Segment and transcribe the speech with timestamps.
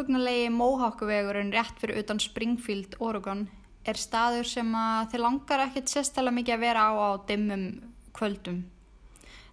[0.00, 3.48] óhugnalegi Mohawk-vegurinn rétt fyrir utan Springfield, Oregon
[3.84, 7.64] er staður sem að þið langar ekkert sérstæðlega mikið að vera á á dimmum
[8.16, 8.62] kvöldum.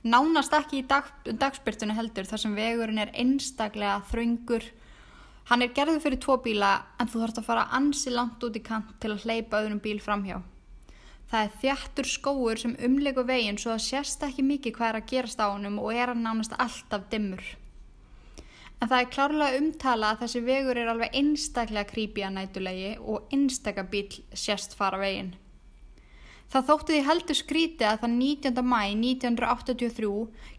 [0.08, 4.64] Nánast ekki í dag, dagspyrtunni heldur þar sem vegurinn er einstaklega þröngur.
[5.52, 8.64] Hann er gerður fyrir tvo bíla en þú þarfst að fara ansi langt út í
[8.64, 10.40] kant til að hleypa öðrum bíl framhjá.
[11.28, 15.08] Það er þjættur skóur sem umleiku veginn svo að sérst ekki mikið hvað er að
[15.12, 17.44] gerast á honum og er hann nánast alltaf dimmur.
[18.78, 23.34] En það er klárlega umtala að þessi vegur er alveg einstaklega creepy að nætulegi og
[23.34, 25.34] einstaklega bíl sérst fara veginn.
[26.48, 28.60] Það þótti því heldur skríti að það 19.
[28.64, 30.12] mæ 1983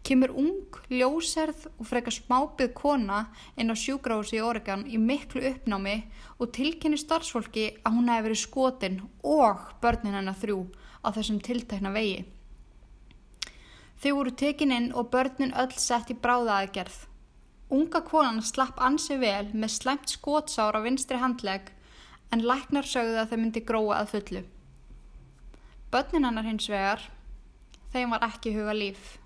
[0.05, 3.23] kemur ung, ljóserð og frekar smábið kona
[3.57, 5.95] inn á sjúgrási í Oregon í miklu uppnámi
[6.37, 10.59] og tilkynni starfsfólki að hún hefði verið skotin og börnin hennar þrjú
[11.01, 12.21] á þessum tiltækna vegi.
[13.99, 17.08] Þau voru tekininn og börnin öll sett í bráðaðgerð.
[17.69, 21.69] Unga konan slapp ansi vel með slæmt skótsár á vinstri handleg
[22.33, 24.41] en læknar sögðu að þau myndi gróa að fullu.
[25.93, 27.03] Bönnin hennar hins vegar,
[27.93, 29.17] þeim var ekki huga líf.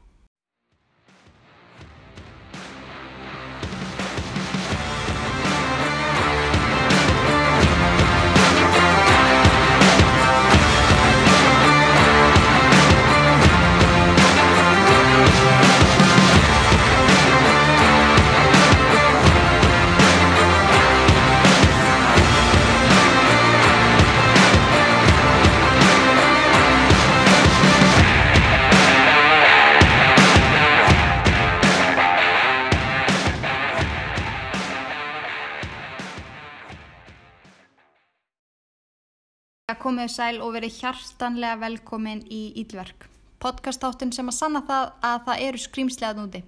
[39.81, 43.07] Komið sæl og verið hjartanlega velkomin í Ílverk.
[43.43, 46.41] Podcastáttin sem að sanna það að það eru skrýmsli að núti.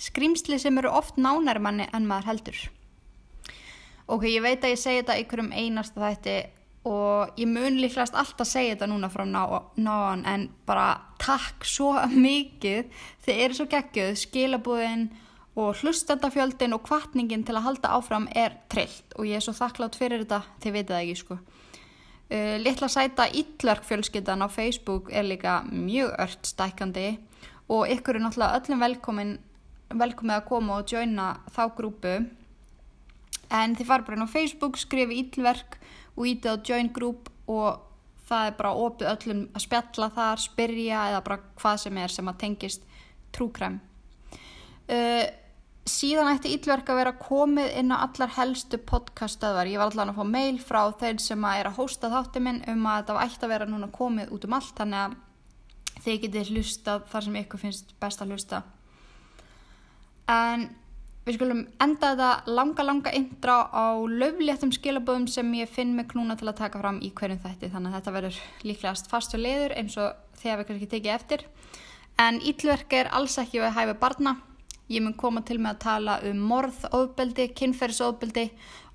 [0.00, 2.58] Skrýmsli sem eru oft nánæri manni en maður heldur.
[4.10, 6.36] Ok, ég veit að ég segi þetta ykkur um einasta þætti
[6.90, 10.88] og ég mun líklegast alltaf segja þetta núna frá náan en bara
[11.22, 12.90] takk svo mikið
[13.22, 15.06] þið eru svo geggjöð, skilabúðin
[15.54, 19.98] og hlustandafjöldin og kvartningin til að halda áfram er trillt og ég er svo þakklátt
[20.00, 21.38] fyrir þetta, þið veitu það ekki sko.
[22.32, 27.18] Uh, litla sæta Ítlarkfjölskyldan á Facebook er líka mjög ört stækandi
[27.68, 29.32] og ykkur er náttúrulega öllum velkomin,
[29.92, 32.14] velkomin að koma og joina þá grúpu
[33.52, 35.76] en þið fara bara inn á Facebook, skrifi Ítlark
[36.16, 37.84] og ítið á join group og
[38.24, 42.32] það er bara opið öllum að spjalla þar, spyrja eða bara hvað sem er sem
[42.32, 42.88] að tengist
[43.36, 43.80] trúkræm.
[44.88, 45.28] Uh,
[45.88, 50.20] síðan ætti Íllverk að vera komið inn á allar helstu podcastöðar ég var allan að
[50.20, 53.46] fá mail frá þeir sem að er að hósta þátti minn um að þetta ætti
[53.46, 55.16] að vera núna komið út um allt þannig að
[56.04, 58.62] þeir getið hlusta þar sem ykkur finnst best að hlusta.
[60.30, 60.68] En
[61.26, 66.38] við skulum enda þetta langa langa indra á löfléttum skilaböðum sem ég finn með knúna
[66.38, 69.74] til að taka fram í hverjum þætti þannig að þetta verður líklegast fast og leiður
[69.82, 71.46] eins og þegar við kannski tekið eftir.
[72.22, 74.38] En Íllverk er alls ekki við hæfi barna
[74.90, 78.48] Ég mun koma til með að tala um morð, ofbeldi, kynferðsofbeldi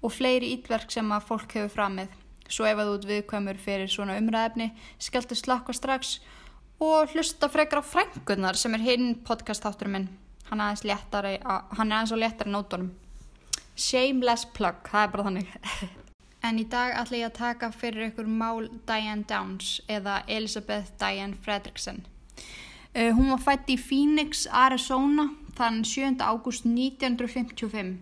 [0.03, 2.11] og fleiri ítverk sem að fólk hefur framið.
[2.47, 4.69] Svo ef að þú viðkvæmur fyrir svona umræðefni,
[5.03, 6.17] skeltu slakka strax
[6.83, 10.09] og hlusta frekar á frængunar sem er hinn podcastátturum minn.
[10.47, 12.91] Hann er aðeins léttari, hann er aðeins á léttari nótunum.
[13.77, 15.55] Shameless plug, það er bara þannig.
[16.47, 21.35] en í dag ætla ég að taka fyrir ykkur mál Diane Downs eða Elizabeth Diane
[21.43, 22.05] Fredrickson.
[22.95, 26.21] Uh, hún var fætt í Phoenix, Arizona þann 7.
[26.21, 27.97] ágúst 1955.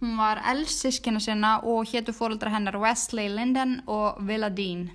[0.00, 4.88] Hún var elsiskina sinna og héttu fóröldra hennar Wesley Linden og Willa Dean.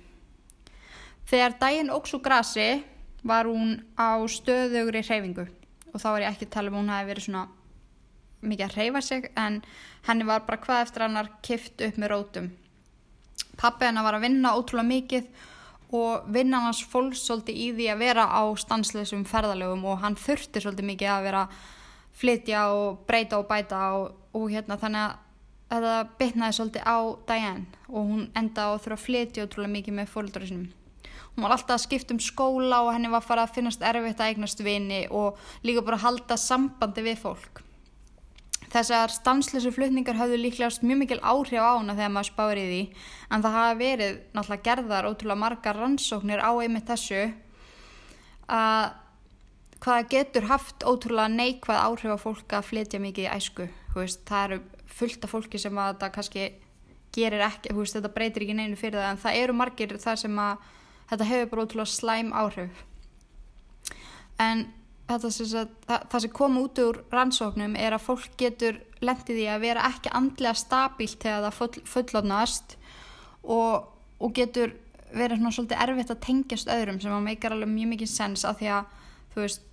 [1.28, 2.82] Þegar daginn óks og grasi
[3.22, 5.46] var hún á stöðugri hreyfingu
[5.92, 7.44] og þá er ég ekki að tala um hún hafi verið svona
[8.44, 9.62] mikið að hreyfa sig en
[10.08, 12.50] henni var bara hvað eftir hannar kift upp með rótum.
[13.56, 15.28] Pappi hennar var að vinna ótrúlega mikið
[15.94, 20.62] og vinnan hans fólks svolítið í því að vera á stansleisum ferðalögum og hann þurfti
[20.62, 21.42] svolítið mikið að vera
[22.14, 25.20] flytja og breyta og bæta og, og hérna þannig að
[25.74, 26.98] þetta bitnaði svolítið á
[27.30, 30.72] Diane og hún enda á þurfa að flytja ótrúlega mikið með fólkdóri sinum.
[31.34, 34.20] Hún var alltaf að skipta um skóla og henni var að fara að finnast erfitt
[34.22, 37.63] að eignast vini og líka bara að halda sambandi við fólk.
[38.74, 42.82] Þessar stanslösu flutningar hafðu líklegast mjög mikil áhrif á hana þegar maður spáir í því
[43.30, 47.20] en það hafa verið náttúrulega gerðar ótrúlega margar rannsóknir á einmitt þessu
[48.50, 48.96] að
[49.84, 53.68] hvaða getur haft ótrúlega neikvæð áhrif á fólk að flytja mikið í æsku.
[53.94, 54.60] Veist, það eru
[54.90, 56.46] fullt af fólki sem að þetta kannski
[57.14, 60.40] gerir ekki, veist, þetta breytir ekki neinu fyrir það en það eru margir þar sem
[60.40, 60.70] að
[61.12, 62.82] þetta hefur bara ótrúlega slæm áhrif.
[64.42, 64.66] En
[65.04, 69.48] sem sagt, það, það sem kom út úr rannsóknum er að fólk getur lendið í
[69.52, 72.76] að vera ekki andlega stabílt þegar það full, fullotnast
[73.42, 74.72] og, og getur
[75.14, 78.58] verið svona svolítið erfitt að tengjast öðrum sem að meikar alveg mjög mikið sens af
[78.58, 78.96] því að
[79.34, 79.68] þú veist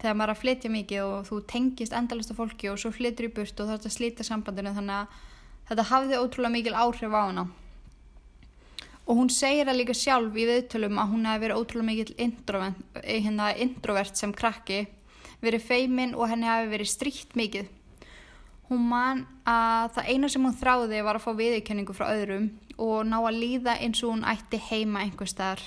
[0.00, 3.28] þegar maður er að flytja mikið og þú tengist endalist af fólki og svo flytur
[3.28, 5.22] í burt og þetta slítar sambandinu þannig að
[5.70, 7.46] þetta hafði ótrúlega mikil áhrif á hana
[9.06, 12.84] og hún segir það líka sjálf í viðtölum að hún hefði verið ótrúlega mikil introvert,
[13.06, 14.80] hérna, introvert sem krakki
[15.42, 17.68] verið feimin og henni hefði verið stríkt mikið.
[18.66, 22.48] Hún man að það eina sem hún þráði var að fá viðkenningu frá öðrum
[22.82, 25.62] og ná að líða eins og hún ætti heima einhver staðar.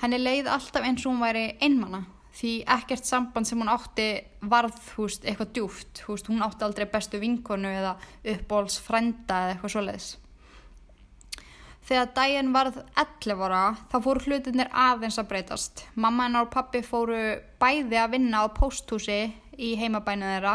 [0.00, 2.02] Henni leið alltaf eins og hún væri einmanna
[2.34, 4.08] því ekkert samband sem hún átti
[4.50, 7.96] varð húst eitthvað djúft húst, hún átti aldrei bestu vinkonu eða
[8.34, 10.10] uppbóls frenda eða eitthvað svoleiðis
[11.90, 13.60] Þegar daginn varð 11 ára
[13.90, 15.80] þá fóru hlutinir aðeins að breytast.
[15.98, 17.18] Mamma hennar og pappi fóru
[17.58, 19.16] bæði að vinna á pósthúsi
[19.58, 20.52] í heimabænu þeirra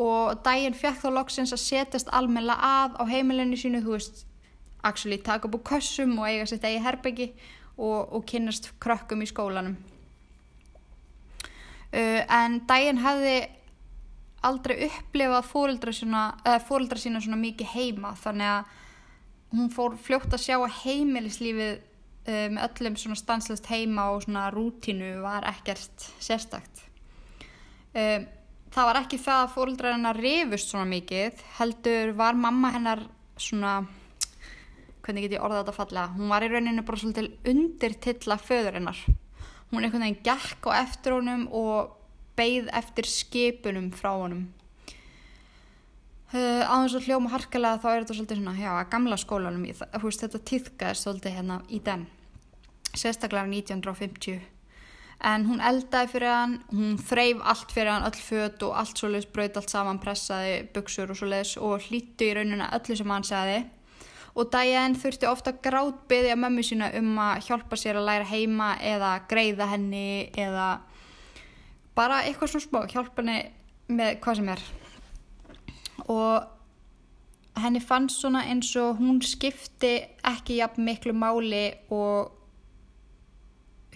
[0.00, 4.24] og daginn fekk þá loksins að setjast almenna að á heimilinu sínu, þú veist,
[4.80, 7.28] actually taka úr kössum og eiga sitt eigi herbyggi
[7.76, 9.76] og, og kynast krökkum í skólanum.
[11.92, 13.38] Uh, en daginn hefði
[14.40, 18.78] aldrei upplifað fóreldra sína svona mikið heima þannig að
[19.50, 24.48] hún fór fljótt að sjá að heimilislífið uh, með öllum svona stanslist heima og svona
[24.54, 26.84] rútínu var ekkert sérstakt.
[27.94, 28.26] Uh,
[28.70, 33.02] það var ekki það að fóröldrar hennar rifust svona mikið, heldur var mamma hennar
[33.40, 33.80] svona,
[35.02, 38.78] hvernig get ég orðað þetta fallega, hún var í rauninu bara svolítið undir tilla föður
[38.78, 39.02] hennar.
[39.70, 41.96] Hún einhvern veginn gekk á eftir honum og
[42.38, 44.48] beigð eftir skipunum frá honum.
[46.30, 50.22] Á þess að hljóma harkalega þá er þetta svolítið svona, já, að gamla skólanum veist,
[50.22, 52.04] þetta týðkaði svolítið hérna í den,
[52.94, 54.36] sérstaklega 1950
[55.26, 59.10] en hún eldaði fyrir hann, hún þreif allt fyrir hann, öll född og allt svo
[59.10, 63.12] leiðis braut allt saman, pressaði buksur og svo leiðis og hlýttu í raunina öllu sem
[63.12, 63.58] hann segði
[64.38, 69.16] og Diane þurfti ofta grátbyðja mömmu sína um að hjálpa sér að læra heima eða
[69.30, 70.68] greiða henni eða
[71.98, 73.40] bara eitthvað svona smá, hjálpa henni
[73.90, 74.64] með hvað sem er
[76.10, 79.94] og henni fannst svona eins og hún skipti
[80.26, 81.64] ekki jafn miklu máli
[81.94, 82.36] og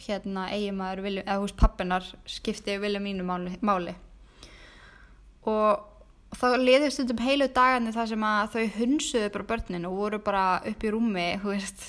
[0.05, 3.95] hérna eiginmaður eða hús pappinar skipti vilja mínu máli, máli.
[5.47, 9.99] og þá liðist þetta um heilu dagandi þar sem að þau hunsuðu bara börnin og
[10.01, 11.85] voru bara upp í rúmi veist,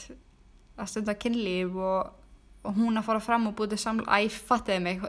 [0.78, 2.25] að stunda kynlíf og
[2.74, 5.02] hún að fara fram og búið til samla æ, fattiði mig,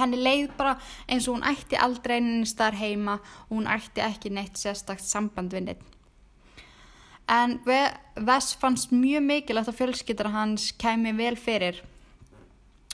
[0.00, 0.76] henni leið bara
[1.06, 3.18] eins og hún ætti aldrei einnig starf heima.
[3.48, 5.92] Og hún ætti ekki neitt sérstakt samband við neitt
[7.32, 7.58] en
[8.16, 11.80] Vess fannst mjög mikilvægt að fjölskyldra hans kemi vel fyrir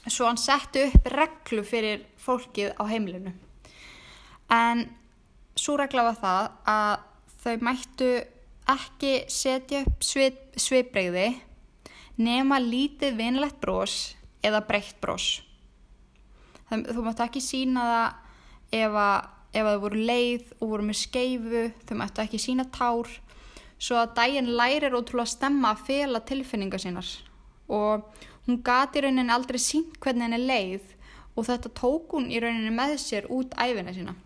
[0.07, 3.33] svo hann setti upp reglu fyrir fólkið á heimlinu
[4.55, 4.85] en
[5.59, 6.95] svo regla var það að
[7.43, 8.11] þau mættu
[8.69, 10.07] ekki setja upp
[10.61, 11.29] svipbreyði
[12.19, 15.41] nema lítið vinlegt brós eða breytt brós.
[16.69, 21.65] Þú mátt ekki sína það ef að, ef þau voru leið og voru með skeifu,
[21.89, 23.09] þau máttu ekki sína tár,
[23.79, 27.09] svo að dægin lærir ótrúlega að stemma að fela tilfinningar sínar
[27.69, 28.07] og
[28.47, 30.95] hún gati rauninni aldrei sínt hvernig henni leið
[31.37, 34.17] og þetta tók hún í rauninni með sér út æfina sína.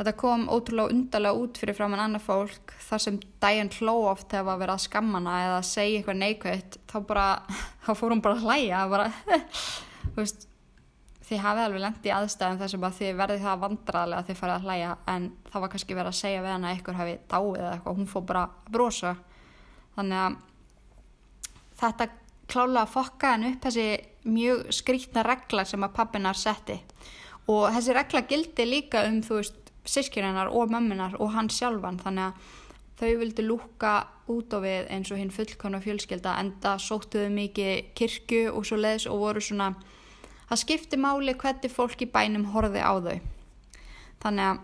[0.00, 4.46] Þetta kom ótrúlega undarlega út fyrir framann annað fólk þar sem dæjan hló oft þegar
[4.46, 7.26] það verið að skammana eða að segja eitthvað neikvægt þá, bara,
[7.84, 9.10] þá fór hún bara að hlæja bara,
[10.16, 10.46] veist,
[11.28, 14.40] þið hafið alveg lengt í aðstæðum þar sem að þið verði það vandraðlega að þið
[14.40, 17.60] farið að hlæja en það var kannski verið að segja við hana eitthvað hafi dáið
[17.60, 19.14] eða eitthvað hún fór bara að brosa.
[20.00, 20.40] Þannig að
[21.84, 22.10] þetta
[22.50, 23.88] klálega fokka henn upp þessi
[24.32, 26.80] mjög skrítna regla sem að pappinar setti.
[27.52, 32.00] Og þessi regla gildi líka um þú veist sískirinnar og mömmunar og hann sjálfan.
[32.02, 32.56] Þannig að
[33.00, 33.92] þau vildi lúka
[34.30, 39.08] út á við eins og hinn fullkona fjölskelda enda sóttuðu mikið kirkju og svo leiðis
[39.10, 39.72] og voru svona
[40.50, 43.16] það skipti máli hvernig fólk í bænum horfi á þau.
[44.20, 44.60] Þannig að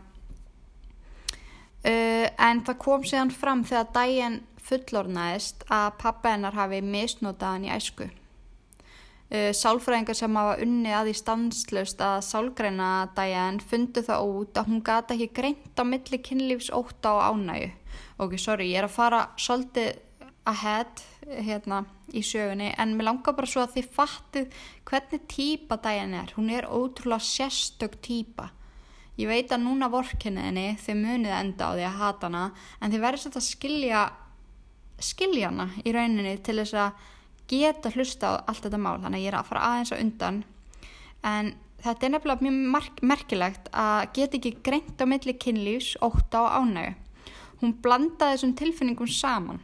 [1.87, 7.75] uh, en það kom síðan fram þegar dægin fullornaðist að pappa hennar hafi misnotaðan í
[7.76, 8.11] æsku
[9.26, 14.68] Uh, sálfræðingar sem hafa unnið að því stanslust að sálgreina dæjan fundu það út að
[14.71, 17.73] hún gata ekki greint á milli kynlífs óta og ánægu
[18.23, 19.97] ok, sorry, ég er að fara svolítið
[20.47, 21.02] ahead
[21.42, 21.83] hérna
[22.14, 26.30] í sögunni en mér langar bara svo að þið fattið hvernig týpa dæjan er.
[26.37, 28.52] Hún er ótrúlega sérstök týpa
[29.16, 32.45] ég veit að núna vorkinniðinni þið munið enda á því að hata hana
[32.80, 34.06] en þið verður svolítið að skilja
[35.06, 37.04] skilja hana í rauninni til þess að
[37.50, 40.43] geta hlusta á allt þetta mál þannig að ég er að fara aðeins á undan
[41.26, 41.55] en
[41.87, 46.95] þetta er nefnilega mjög merkilegt að geta ekki greint á milli kynlífs, óta og ánægu.
[47.62, 49.61] Hún blandaði þessum tilfinningum saman.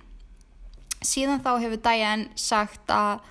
[1.02, 3.24] Síðan þá hefur Diane sagt að,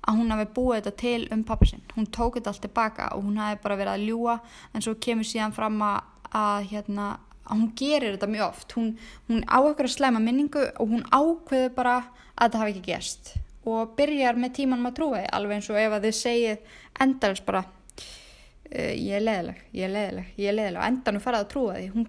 [0.00, 1.84] að hún hafi búið þetta til um pappa sinn.
[1.94, 4.38] Hún tók þetta allt tilbaka og hún hafi bara verið að ljúa
[4.72, 6.00] en svo kemur síðan fram að,
[6.32, 7.12] að, hérna,
[7.44, 8.76] að hún gerir þetta mjög oft.
[8.78, 8.90] Hún,
[9.28, 13.34] hún á okkur að slæma minningu og hún ákveður bara að þetta hafi ekki gerst
[13.68, 16.72] og byrjar með tímanum að trúa því alveg eins og ef að þið segið
[17.04, 21.44] endalins bara uh, ég er leðileg, ég er leðileg, ég er leðileg og endanum farað
[21.44, 21.90] að trúa því.
[21.94, 22.08] Hún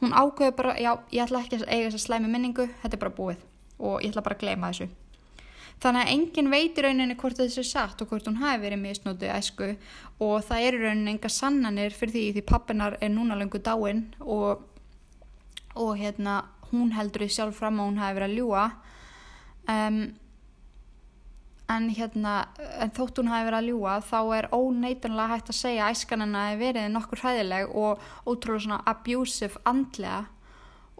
[0.00, 3.04] hún ákveður bara, já, ég ætla ekki að eiga þess að slæmi minningu, þetta er
[3.04, 3.46] bara búið
[3.80, 4.88] og ég ætla bara að gleyma þessu.
[5.80, 9.30] Þannig að engin veitir rauninni hvort þessu er satt og hvort hún hafi verið misnótið
[9.32, 9.68] æsku
[10.20, 14.60] og það eru rauninni enga sannanir fyrir því því pappinar er núna lengur dáin og,
[15.72, 18.66] og hérna hún heldur því sjálf fram að hún hafi verið að ljúa
[19.72, 20.02] um
[21.70, 22.34] en hérna,
[22.82, 26.24] en þótt hún hafi verið að ljúa þá er óneitunlega hægt að segja að æskan
[26.24, 30.24] hennar hefur verið nokkur hræðileg og ótrúlega svona abusive andlega.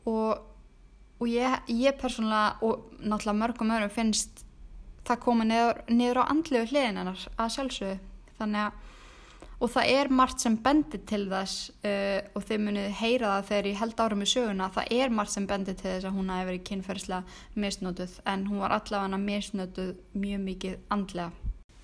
[0.07, 0.45] Og,
[1.21, 4.45] og ég, ég persónulega og náttúrulega mörgum öðrum finnst
[5.09, 7.99] það koma niður, niður á andlegu hliðin hennar að sjálfsögðu.
[8.41, 8.90] Þannig að
[9.61, 13.69] og það er margt sem bendir til þess uh, og þeir munið heyra það þegar
[13.69, 16.49] ég held árum í söguna það er margt sem bendir til þess að hún hafi
[16.49, 21.31] verið kynferðslega misnótuð en hún var allavega misnótuð mjög mikið andlega.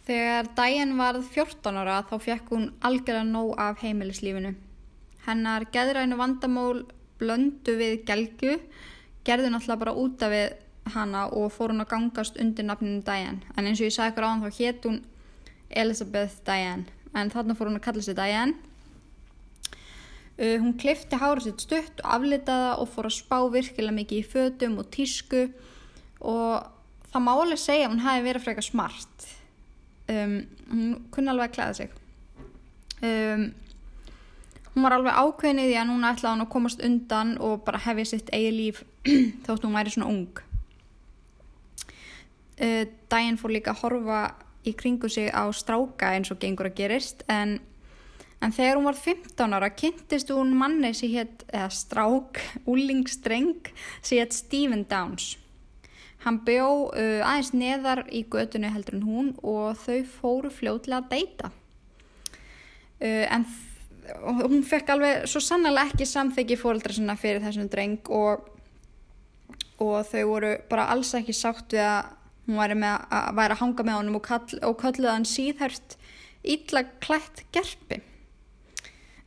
[0.07, 4.55] Þegar Diane varð 14 ára þá fekk hún algjörlega nóg af heimilislífinu.
[5.27, 6.85] Hennar geðrænu vandamól
[7.19, 8.61] blöndu við gelgu
[9.27, 10.55] gerði náttúrulega bara úta við
[10.95, 14.27] hana og fór hún að gangast undir nafninu Diane en eins og ég sagði ykkur
[14.27, 15.01] á hann þá hétt hún
[15.83, 18.57] Elizabeth Diane en þarna fór hún að kalla sér Diane.
[20.37, 24.27] Uh, hún klifti hárið sitt stutt og aflitaða og fór að spá virkilega mikið í
[24.29, 25.47] fötum og tísku
[26.21, 26.67] og
[27.13, 29.29] það má alveg segja að hún hafi verið frekar smart.
[30.13, 30.35] Um,
[30.69, 31.95] hún kunni alveg að klæða sig.
[33.01, 33.47] Um,
[34.75, 37.81] hún var alveg ákveðin í því að núna ætlaði hún að komast undan og bara
[37.87, 38.83] hefja sitt eigi líf
[39.47, 40.43] þótt hún væri svona ung.
[42.61, 44.21] Uh, Diane fór líka að horfa
[44.67, 47.59] í kringu sig á stráka eins og gengur að gerist en,
[48.43, 54.37] en þegar hún var 15 ára kynntist hún manni sem hétt, strák, úlingstreng sem hétt
[54.37, 55.37] Stephen Downs.
[56.27, 61.11] Hann bjó uh, aðeins neðar í götunni heldur en hún og þau fóru fljóðlega að
[61.13, 61.53] deyta.
[62.99, 63.47] Uh, en
[64.23, 68.47] hún fekk alveg svo sannlega ekki samþyggi fóröldra sinna fyrir þessum dreng og,
[69.83, 72.15] og þau voru bara alls ekki sátt við að
[72.47, 75.97] hún væri, með, að, væri að hanga með honum og, kall, og kalliða hann síðhært
[76.47, 78.01] ítla klætt gerpi.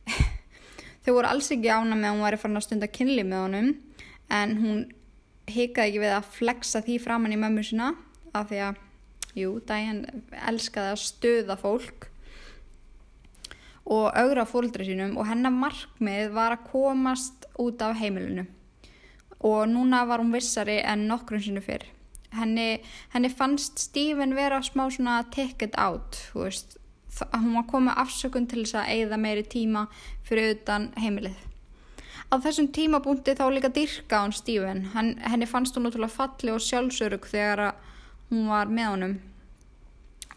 [1.04, 3.72] Þau voru alls ekki ána með að hún væri farin að stunda kynli með honum
[4.32, 4.80] en hún
[5.50, 7.92] hikaði ekki við að flexa því framann í mömmu sína
[8.36, 8.80] af því að,
[9.36, 12.08] jú, Diane elskaði að stöða fólk
[13.90, 18.46] og augra fólkdra sínum og hennar markmið var að komast út af heimilinu.
[19.40, 21.88] Og núna var hún vissari en nokkrum sinu fyrr
[22.34, 22.80] henni,
[23.14, 26.76] henni fannst Stephen vera smá svona take it out veist,
[27.34, 29.86] hún var komið afsökun til þess að eigða meiri tíma
[30.26, 31.38] fyrir utan heimilið.
[32.30, 34.84] Á þessum tímabúndi þá líka dyrka hún Stephen.
[34.94, 37.74] Henn, henni fannst hún náttúrulega falli og sjálfsörug þegar
[38.30, 39.16] hún var með honum.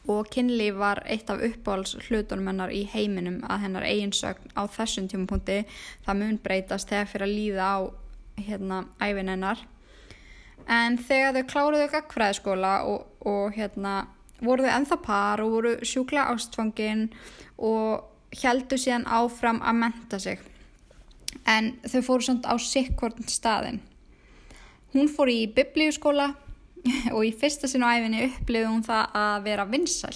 [0.09, 5.05] Og kynlíf var eitt af uppáhalds hlutunum hennar í heiminum að hennar eiginsögn á þessum
[5.11, 5.61] tímapunkti.
[6.03, 7.77] Það mun breytast þegar fyrir að líða á
[8.41, 9.61] hérna æfin hennar
[10.69, 14.07] en þegar þau kláruðu gagfræðiskóla og, og hérna
[14.43, 17.07] voru þau enþá par og voru sjúkla ástfangin
[17.57, 18.03] og
[18.43, 20.39] heldu síðan áfram að menta sig.
[21.49, 23.81] En þau fóru samt á sikkvorn staðin
[24.93, 26.31] hún fór í biblíuskóla
[27.15, 30.15] og í fyrsta sinu æfinni upplifði hún það að vera vinsæl.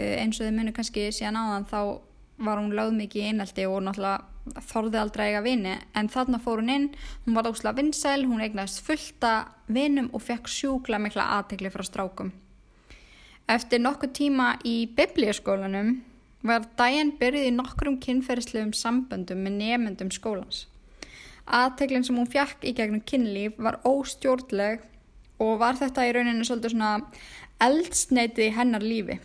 [0.00, 1.80] Eins og þau munu kannski síðan áðan þá
[2.40, 4.29] var hún lögð mikið í einaldi og náttúrulega
[4.70, 6.86] þorði aldrei eiga vini en þarna fór hún inn,
[7.24, 12.32] hún var ósla vinsæl, hún eignast fullta vinum og fekk sjúkla mikla aðtegli frá strákum.
[13.50, 15.96] Eftir nokkuð tíma í biblíaskólanum
[16.46, 20.66] var Diane byrjuð í nokkrum kynferðslegum samböndum með nefnendum skólans.
[21.46, 24.86] Aðteglinn sem hún fekk í gegnum kynlíf var óstjórnleg
[25.42, 26.92] og var þetta í rauninu svolítið svona
[27.60, 29.18] eldsneitið í hennar lífi.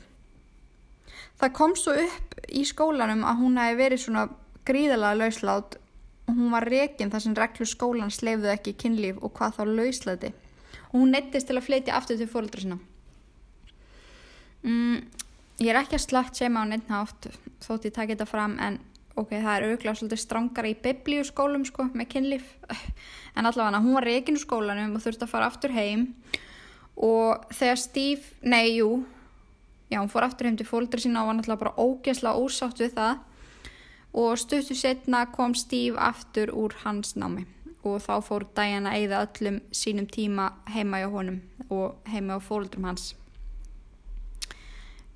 [1.39, 4.25] Það kom svo upp í skólanum að hún hefði verið svona
[4.65, 5.77] gríðalega lauslát.
[6.25, 10.31] Og hún var rekin þar sem reglu skólan sleifðu ekki kynlíf og hvað þá lauslæti
[10.95, 12.77] og hún neittist til að fleitja aftur til fólkdra sinna.
[14.65, 15.03] Mm,
[15.61, 17.27] ég er ekki að slagt sem á neittnátt
[17.65, 18.79] þótt ég takk þetta fram en
[19.15, 22.49] ok, það er auðvitað svolítið strángara í biblíuskólum sko með kynlíf.
[23.35, 26.05] En allavega hún var rekin úr skólanum og þurfti að fara aftur heim.
[26.95, 29.01] Og þegar Steve, nei jú.
[29.91, 32.95] Já, hún fór aftur heim til fóldri sína og var náttúrulega bara ógesla ósátt við
[32.95, 33.19] það
[34.15, 37.45] og stuttu setna kom Steve aftur úr hans námi.
[37.85, 42.39] Og þá fór Diana að eigða öllum sínum tíma heima hjá honum og heima á
[42.41, 43.13] fóldrum hans.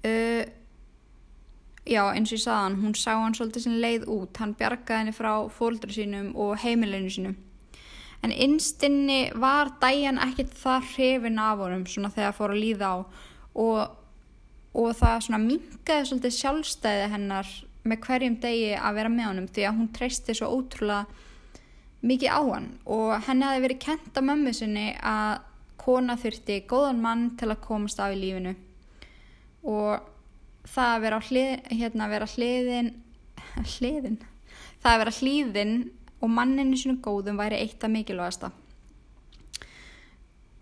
[0.06, 0.46] Uh,
[1.88, 4.38] já eins og ég sagðan hún sá hann svolítið sem leið út.
[4.38, 7.39] Hann bjargaði henni frá fóldru sínum og heimilinu sínum
[8.22, 12.98] en innstinni var Diana ekkert það hrifin af honum svona þegar fór að líða á.
[13.60, 13.79] Og,
[14.75, 17.53] og það svona mingaði svolítið sjálfstæði hennar
[17.88, 21.05] með hverjum degi að vera með honum því að hún treysti svo ótrúlega
[22.01, 22.71] mikið á hann.
[22.86, 25.45] Og henni hafi verið kent af mömmu sinni að
[25.79, 28.55] kona þurfti góðan mann til að komast af í lífinu.
[29.63, 30.09] Og
[30.69, 32.91] það að vera, hlið, hérna, vera hliðin
[33.77, 34.19] hliðin
[34.79, 35.75] það að vera hlýðin
[36.19, 38.51] og manninu sinu góðum væri eitt af mikilvægasta.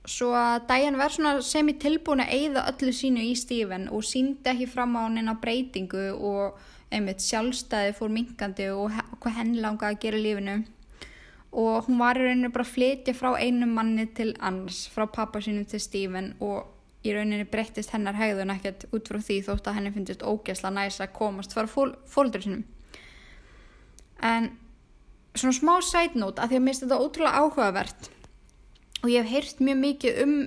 [0.07, 4.53] Svo að Diane verð sem í tilbúin að eigða öllu sínu í Stephen og síndi
[4.53, 6.61] ekki fram á hann á breytingu og
[6.93, 10.57] einmitt sjálfstæði fór minkandi og hvað henn langa að gera lífinu.
[11.57, 15.41] Og hún var í rauninu bara að flytja frá einu manni til annars, frá pappa
[15.41, 16.67] sínum til Stephen og
[17.07, 21.03] í rauninni breyttist hennar hegðun ekkert út frá því þótt að henni finnst ógæsla næst
[21.03, 22.63] að komast fara fólður sinum
[24.27, 24.51] en
[25.37, 28.09] svona smá sætnót að því að mér finnst þetta ótrúlega áhugavert
[29.03, 30.37] og ég hef heyrt mjög mikið um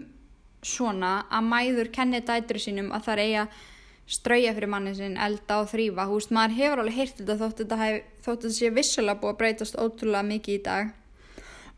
[0.66, 3.44] svona að mæður kenni dætri sínum að það er eiga
[4.10, 7.78] strauja fyrir manni sinn, elda og þrýfa veist, maður hefur alveg heyrt þetta þótt þetta,
[7.80, 10.90] hef, þótt þetta sé vissulega búið að breytast ótrúlega mikið í dag.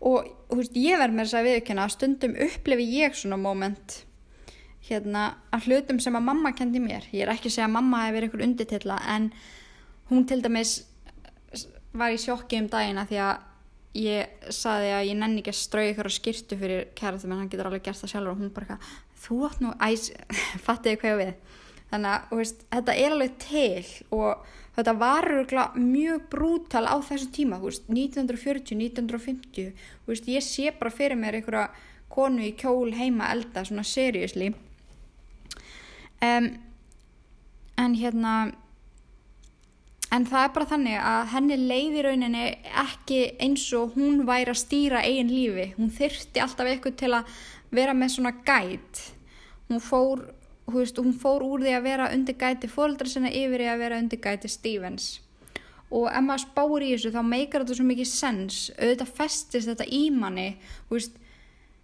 [0.03, 3.99] Og veist, ég verð með þess að viðkjöna að stundum upplefi ég svona moment
[4.89, 7.07] hérna að hlutum sem að mamma kendi mér.
[7.13, 9.29] Ég er ekki að segja að mamma hefur verið eitthvað undirtilla en
[10.11, 10.75] hún til dæmis
[11.93, 13.49] var í sjokki um dagina því að
[14.03, 17.51] ég saði að ég nenni ekki að strauja ykkur á skirtu fyrir kæratum en hann
[17.53, 18.79] getur alveg gert það sjálfur og hún bara
[19.23, 20.09] þú átt nú æs,
[20.67, 21.61] fattiði hvað ég við
[21.93, 23.85] þannig að veist, þetta er alveg til
[24.17, 25.29] og þetta var
[25.77, 29.71] mjög brútal á þessu tíma veist, 1940, 1950
[30.09, 31.69] veist, ég sé bara fyrir mér einhverja
[32.13, 34.51] konu í kjól heima elda svona seriously.
[36.23, 36.51] Um,
[37.81, 38.35] en hérna
[40.13, 42.45] en það er bara þannig að henni leiði rauninni
[42.83, 45.71] ekki eins og hún væri að stýra eigin lífi.
[45.79, 47.41] Hún þyrsti alltaf eitthvað til að
[47.73, 49.07] vera með svona gæt
[49.73, 50.27] hún fór
[50.71, 53.99] veist, hún fór úr því að vera undir gæti fólkdra sinna yfir í að vera
[53.99, 55.21] undir gæti Stevens.
[55.93, 58.61] Og ef maður spáur í þessu þá meikar þetta svo mikið sens.
[58.79, 60.49] Auðvitað festist þetta í manni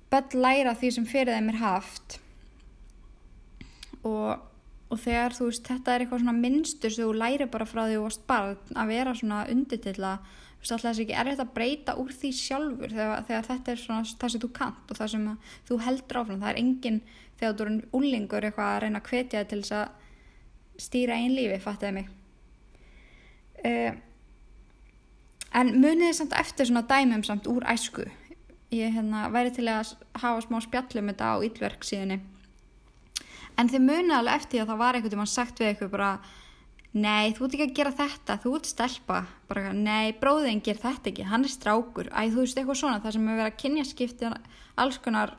[0.08, 2.18] bell læra því sem fyrir þeim er haft.
[4.06, 4.38] Og,
[4.88, 7.98] og þegar þú veist þetta er eitthvað svona minnstur sem þú læri bara frá því
[7.98, 9.82] þú varst barn að vera svona undir
[10.58, 13.72] til að alltaf þess ekki er þetta að breyta úr því sjálfur þegar, þegar þetta
[13.72, 15.26] er svona það sem þú kant og það sem
[15.68, 16.40] þú heldur áfram.
[16.42, 17.00] Það er enginn
[17.38, 21.60] þegar þú eru úlingur eitthvað að reyna að hvetja til þess að stýra einn lífi,
[21.62, 22.10] fattiði mig?
[23.58, 23.92] Uh,
[25.58, 28.08] en muniði samt eftir svona dæmum samt úr æsku?
[28.74, 32.18] Ég hérna, væri til að hafa smá spjallum þetta á ílverk síðan
[33.58, 36.10] en þið muniði alveg eftir að það var eitthvað til mann sagt við eitthvað bara
[36.96, 39.18] nei, þú ert ekki að gera þetta, þú ert stelpa.
[39.50, 43.16] Bara, nei, bróðin ger þetta ekki hann er strákur, æ, þú veist eitthvað svona það
[43.16, 44.32] sem er verið að kynja skipti
[44.78, 45.36] alls konar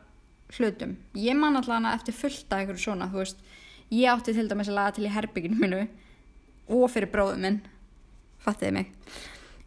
[0.58, 0.96] hlutum.
[1.18, 3.44] Ég man allavega eftir fullt af eitthvað svona þú veist,
[3.94, 5.84] ég átti til dæmis að laga til í herbygginu minu
[6.70, 7.62] og fyrir bróðum minn.
[8.44, 8.92] Fattiði mig.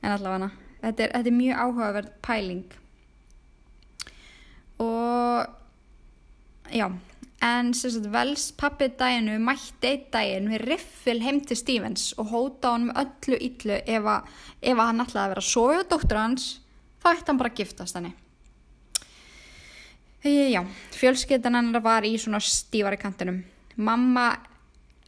[0.03, 0.51] En allavega,
[0.83, 2.79] þetta er, þetta er mjög áhugaverð pæling.
[4.83, 6.87] Og já
[7.43, 7.73] en
[8.15, 13.39] vels pappi daginu mætti einn daginn við riffil heim til Stevens og hóta honum öllu
[13.39, 16.51] yllu ef, að, ef að hann ætlaði að vera sóju dóttur hans
[17.03, 18.15] þá ætti hann bara að giftast henni
[20.23, 20.61] Já,
[20.95, 23.41] fjölskyttan hennar var í svona stífari kantinum.
[23.75, 24.29] Mamma,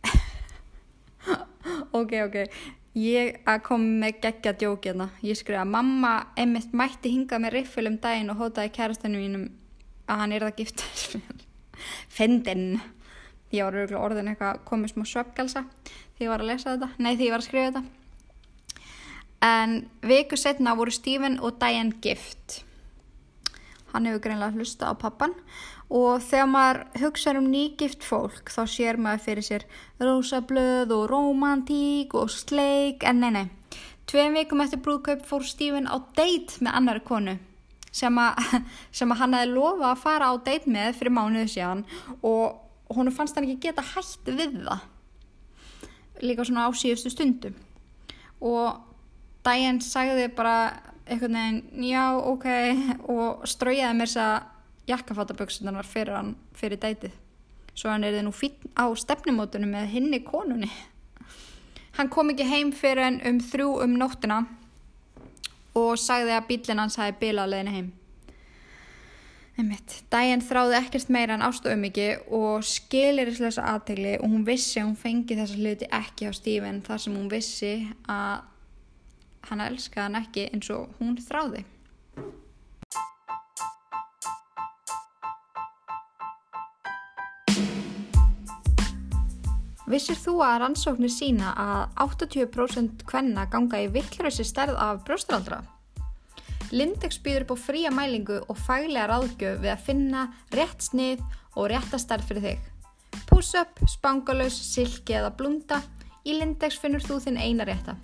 [2.01, 2.38] ok, ok,
[2.99, 5.07] ég kom með geggja djókina.
[5.07, 5.23] Hérna.
[5.23, 9.47] Ég skriði að mamma einmitt mætti hingað með riffil um daginn og hótaði kærastinu mínum
[10.11, 11.18] að hann er það giftast.
[12.09, 12.81] Fendinn,
[13.55, 15.64] ég var orðin eitthvað komið smá söpgalsa
[16.14, 17.85] því ég var að lesa þetta, nei því ég var að skrifa þetta.
[19.44, 22.62] En viku setna voru Stephen og Diane gift.
[23.92, 25.35] Hann hefur greinlega hlusta á pappan
[25.94, 29.66] og þegar maður hugsa um nýgift fólk þá sér maður fyrir sér
[30.01, 33.05] rosablöð og romantík og sleik.
[33.05, 33.47] En nei nei.
[34.09, 37.37] Tveim vikum eftir brúðkaup fór Stephen á deitt með annari konu
[37.94, 38.40] sem að,
[38.98, 41.85] sem að hann hefði lofa að fara á deitt með fyrir mánuðu síðan
[42.22, 44.90] og hún fannst hann ekki geta hætt við það.
[46.24, 47.57] Líka svona á síðustu stundum
[48.44, 48.83] og
[49.44, 50.57] Diane sagði bara
[51.04, 52.46] einhvern veginn, já, ok
[53.12, 57.12] og straujaði mér þess að jakkafattaböksunar var fyrir hann fyrir dætið
[57.74, 60.70] svo hann er þið nú fín á stefnumótunum með hinni konunni.
[61.98, 64.44] Hann kom ekki heim fyrir en um þrjú um nóttina
[65.78, 67.92] og sagði að bílinn hans hafi bilað leðinu heim.
[69.54, 70.00] Einmitt.
[70.10, 74.80] Diane þráði ekkert meira en ástu um ekki og skilir þess aðtegli og hún vissi
[74.80, 77.74] að hún fengi þessa hluti ekki á Stephen þar sem hún vissi
[78.10, 78.42] að
[79.50, 81.62] hann elskaði hann ekki eins og hún þráði.
[89.90, 95.61] Vissir þú að rannsóknir sína að 80% hvenna ganga í vittlurössi stærð af brjóstraldra?
[96.73, 100.23] Lindex býður upp á fría mælingu og faglega ráðgjöf við að finna
[100.57, 101.20] rétt snið
[101.55, 102.70] og rétta stærð fyrir þig.
[103.29, 105.83] Puss-up, spangalus, silki eða blunda,
[106.25, 107.99] í Lindex finnur þú þinn eina rétta.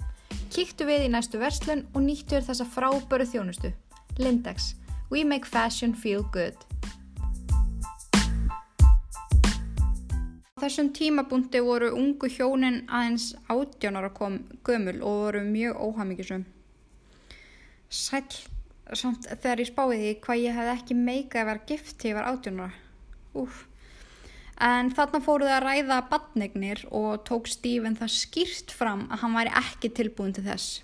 [0.52, 3.72] Kíktu við í næstu verslun og nýttu þér þessa fráböru þjónustu.
[4.20, 4.74] Lindex.
[5.10, 6.69] We make fashion feel good.
[10.60, 14.34] Þessum tímabúndi voru ungu hjónin aðeins átjónara kom
[14.66, 16.42] gömul og voru mjög óhamíkisum.
[17.88, 18.26] Sæl,
[18.92, 22.18] samt þegar ég spáði því hvað ég hef ekki meika að vera gift til ég
[22.18, 22.76] var átjónara.
[23.40, 23.64] Úf.
[24.60, 29.56] En þarna fóruð að ræða badnegnir og tók Stephen það skýrt fram að hann væri
[29.64, 30.82] ekki tilbúin til þess.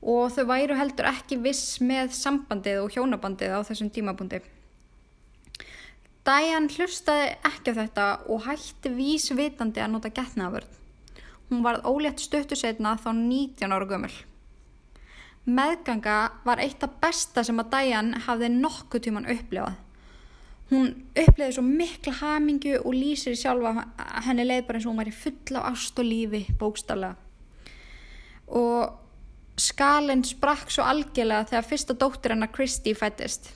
[0.00, 4.40] Og þau væru heldur ekki viss með sambandið og hjónabandið á þessum tímabúndi.
[6.26, 10.72] Diane hlustaði ekki á þetta og hætti vísvitandi að nota getnaðvörð.
[11.46, 14.14] Hún varð ólétt stöttu setna þá 19 ára gömul.
[15.46, 19.76] Meðganga var eitt af besta sem að Diane hafði nokkuð tíman upplifað.
[20.72, 23.84] Hún upplifiði svo mikla hamingju og lýsir í sjálfa
[24.26, 27.14] henni leið bara eins og hún væri full af ást og lífi bókstaflega.
[28.50, 33.52] Og skalinn sprakk svo algjörlega þegar fyrsta dóttir hennar Kristi fættist.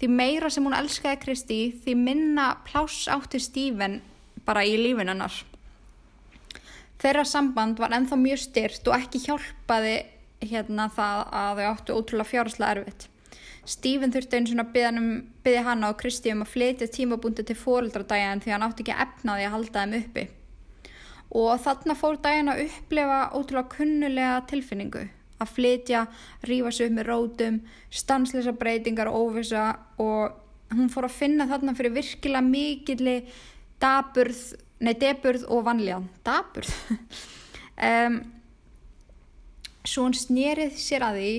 [0.00, 3.98] Því meira sem hún elskaði Kristi, því minna pláss átti Stífen
[4.46, 5.34] bara í lífin hennar.
[7.00, 9.98] Þeirra samband var enþá mjög styrt og ekki hjálpaði
[10.48, 13.06] hérna það að þau áttu ótrúlega fjárháslega erfitt.
[13.68, 18.40] Stífen þurfti eins og byggja um, hana og Kristi um að flytja tímabúndi til fórildradæjan
[18.40, 20.28] því hann átti ekki efnaði að halda þeim uppi.
[21.36, 26.04] Og þarna fór dæjan að upplefa ótrúlega kunnulega tilfinningu að flytja,
[26.48, 29.66] rífa sig upp með rótum, stanslösa breytingar og óvisa
[30.00, 33.16] og hún fór að finna þarna fyrir virkilega mikilli
[33.80, 34.42] daburð,
[34.84, 36.74] nei deburð og vanlíðan, daburð.
[37.80, 38.20] um,
[39.90, 41.32] svo hún snýrið sér að því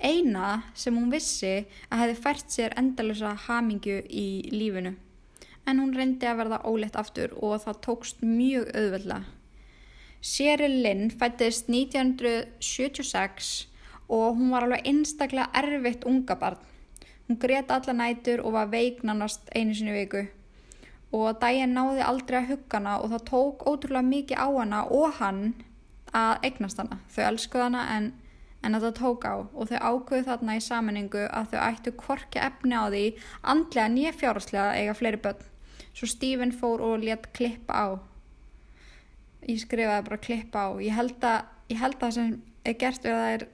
[0.00, 4.94] eina sem hún vissi að hefði fært sér endalösa hamingju í lífinu.
[5.68, 9.39] En hún reyndi að verða óleitt aftur og það tókst mjög auðveldlega.
[10.20, 13.68] Cheryl Lynn fættist 1976
[14.08, 16.58] og hún var alveg einstaklega erfitt unga barn.
[17.28, 20.26] Hún greta alla nætur og var veiknanast einu sinni viku
[21.16, 25.16] og Diane náði aldrei að hugga hana og það tók ótrúlega mikið á hana og
[25.18, 25.40] hann
[26.14, 27.00] að eignast hana.
[27.10, 28.12] Þau elskuð hana en,
[28.62, 32.76] en þetta tók á og þau ákveðu þarna í samanningu að þau ættu korki efni
[32.76, 33.04] á því
[33.42, 35.48] andlega nýja fjárháslega eiga fleiri börn.
[35.96, 37.86] Svo Stephen fór og létt klippa á
[39.48, 40.68] ég skrifaði bara klippa á.
[40.82, 42.30] Ég held að, ég held að það sem
[42.68, 43.46] er gert við að það er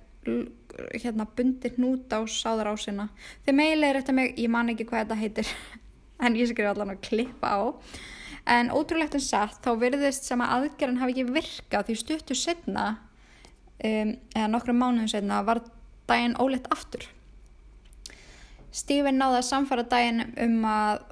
[0.99, 3.07] hérna bundir hnút á sáður ásina
[3.45, 5.53] þegar meilir þetta mig, ég man ekki hvað þetta heitir
[6.25, 7.61] en ég skrifaði allavega klippa á.
[8.47, 12.85] En ótrúlegt en satt þá verðist sem að aðgerðan hafi ekki virkað því stuttu setna
[13.83, 15.65] um, eða nokkru mánuðum setna var
[16.07, 17.09] daginn óleitt aftur.
[18.77, 21.03] Stephen náði að samfara daginn um að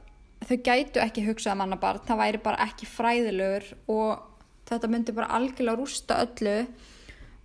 [0.45, 4.34] þau gætu ekki hugsað mannabarn, það væri bara ekki fræðilegur og
[4.69, 6.59] þetta myndi bara algjörlega rústa öllu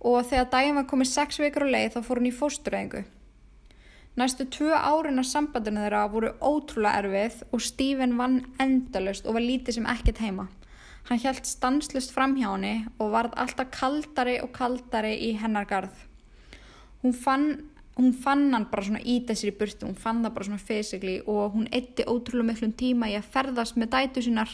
[0.00, 3.02] og þegar daginn var komið sex vikur á leið þá fór hún í fóstureyðingu.
[4.18, 9.44] Næstu tvö árin af sambandinu þeirra voru ótrúlega erfið og Stephen vann endalust og var
[9.44, 10.48] lítið sem ekkert heima.
[11.08, 15.94] Hann hjælt stanslust fram hjá henni og varð alltaf kaldari og kaldari í hennar garð.
[17.02, 17.46] Hún fann,
[17.96, 21.56] hún fann hann bara svona í þessari burtu, hún fann það bara svona fysikli og
[21.56, 24.52] hún eitti ótrúlega miklum tíma í að ferðast með dætu sínar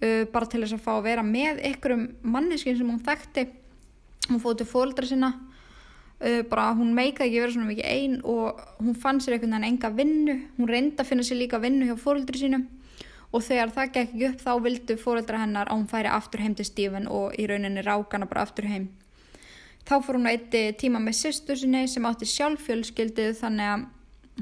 [0.00, 3.46] uh, bara til þess að fá að vera með ykkurum manneskin sem hún þekkti.
[4.30, 8.60] Hún fóði til fóldra sinna uh, bara hún meikaði ekki vera svona mikið einn og
[8.80, 10.36] hún fann sér einhvern veginn enga vinnu.
[10.58, 12.68] Hún reyndi að finna sér líka vinnu hjá fóldri sínum
[13.30, 16.56] og þegar það gekk ekki upp þá vildu fóldra hennar að hún færi aftur heim
[16.58, 18.88] til Stífan og í rauninni rákana bara aftur heim.
[19.86, 23.86] Þá fór hún að eitti tíma með sýstu sinni sem átti sjálffjölskyldið þannig að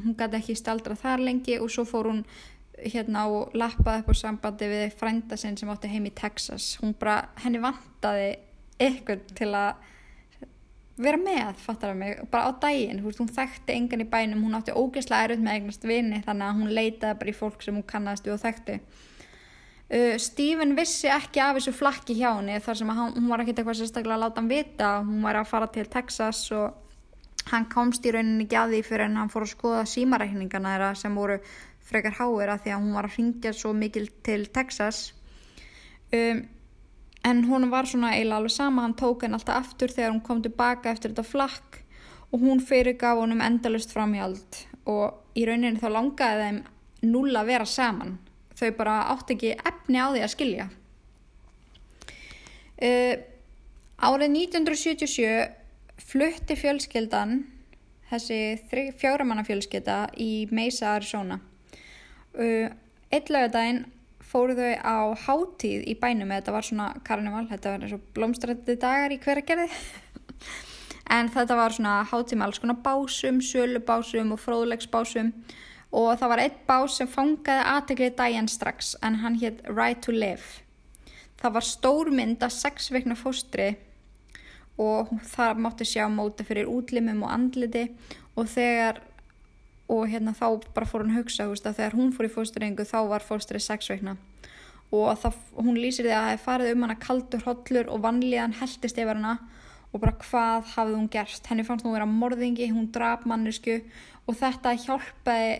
[0.04, 2.24] hún gæti ekki staldra þar lengi og svo fór hún
[2.84, 6.76] hérna og lappaði upp á sambandi við frænda sinn sem átti heim í Texas.
[6.82, 8.36] Hún bara, henni vantaði
[8.88, 9.86] ykkur til að
[10.98, 13.02] vera með, fattar það mig, bara á daginn.
[13.04, 16.58] Veist, hún þekkti engan í bænum, hún átti ógeðslega erut með eignast vini þannig að
[16.58, 18.80] hún leitaði bara í fólk sem hún kannast og þekkti.
[19.88, 23.62] Uh, Stephen vissi ekki af þessu flakki hjá henni þar sem hann, hún var ekkert
[23.62, 24.90] eitthvað sérstaklega að láta hann vita.
[25.06, 26.84] Hún var að fara til Texas og
[27.52, 31.38] hann komst í rauninni því fyrir en hann fór að skoða símarækningana þeirra sem voru
[31.88, 35.12] frekar háir að því að hún var að ringja svo mikil til Texas.
[36.12, 36.44] Um,
[37.28, 40.42] en hún var svona eiginlega alveg sama, hann tók henn alltaf aftur þegar hún kom
[40.44, 41.80] tilbaka eftir þetta flakk
[42.32, 46.60] og hún fyrirgaf honum endalust framhjald og í rauninni þá langaði þeim
[47.08, 48.16] null að vera saman.
[48.58, 50.68] Þau bara átt ekki efni á því að skilja.
[52.78, 53.14] Uh,
[53.98, 57.40] árið 1977 flutti fjölskeldan
[58.08, 61.40] þessi fjóramanna fjölskelda í Mesa, Arizona
[62.36, 63.86] eitt lögadaginn
[64.28, 68.76] fóru þau á hátíð í bænum þetta var svona karnival, þetta var eins og blómstrætti
[68.80, 69.68] dagar í hverja gerði
[71.16, 75.32] en þetta var svona hátíð með alls konar básum, sölubásum og fróðlegsbásum
[75.96, 80.12] og það var eitt bás sem fangaði aðteklið daginn strax en hann hétt Right to
[80.12, 80.64] Live.
[81.38, 83.70] Það var stór mynd að sex veikna fóstri
[84.78, 87.88] og það mátti sjá móti fyrir útlimum og andliti.
[88.36, 89.00] Og þegar
[89.88, 92.98] og hérna þá bara fór að hugsa veist, að þegar hún fór í fósturengu þá
[93.08, 94.16] var fóstrið sex veikna
[94.92, 98.56] og það, hún lýsir því að það hefði farið um hana kaldur hollur og vanlíðan
[98.60, 99.34] heldist yfir hana
[99.88, 103.80] og bara hvað hafði hún gerst henni fannst hún vera morðingi, hún draf mannesku
[104.28, 105.52] og þetta hjálpaði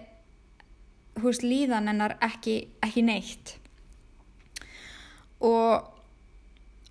[1.23, 3.57] veist, líðan hennar ekki, ekki neitt.
[5.45, 5.89] Og,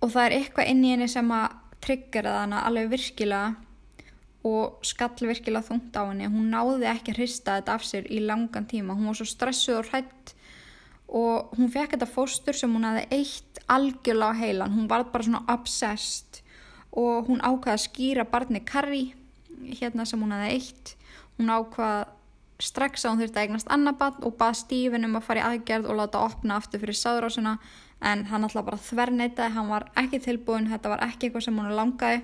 [0.02, 3.67] og það er eitthvað inn í henni sem að tryggjara þannig alveg virkilega
[4.46, 6.28] og skall virkilega þungt á henni.
[6.30, 9.80] Hún náði ekki að hrista þetta af sér í langan tíma, hún var svo stressuð
[9.80, 10.34] og hrætt
[11.08, 15.24] og hún fekk þetta fóstur sem hún aði eitt algjörlega á heilan, hún var bara
[15.24, 16.42] svona obsessed
[16.92, 19.14] og hún ákvaði að skýra barni Carrie
[19.80, 20.94] hérna sem hún aði eitt
[21.38, 22.14] hún ákvaði
[22.58, 25.88] strax að hún þurfti að eignast annabann og bað Stephen um að fara í aðgerð
[25.88, 27.56] og láta opna aftur fyrir sáðrásuna
[28.02, 31.74] en hann alltaf bara þverneytaði, hann var ekki tilbúin, þetta var ekki eitthvað sem hún
[31.78, 32.20] langaði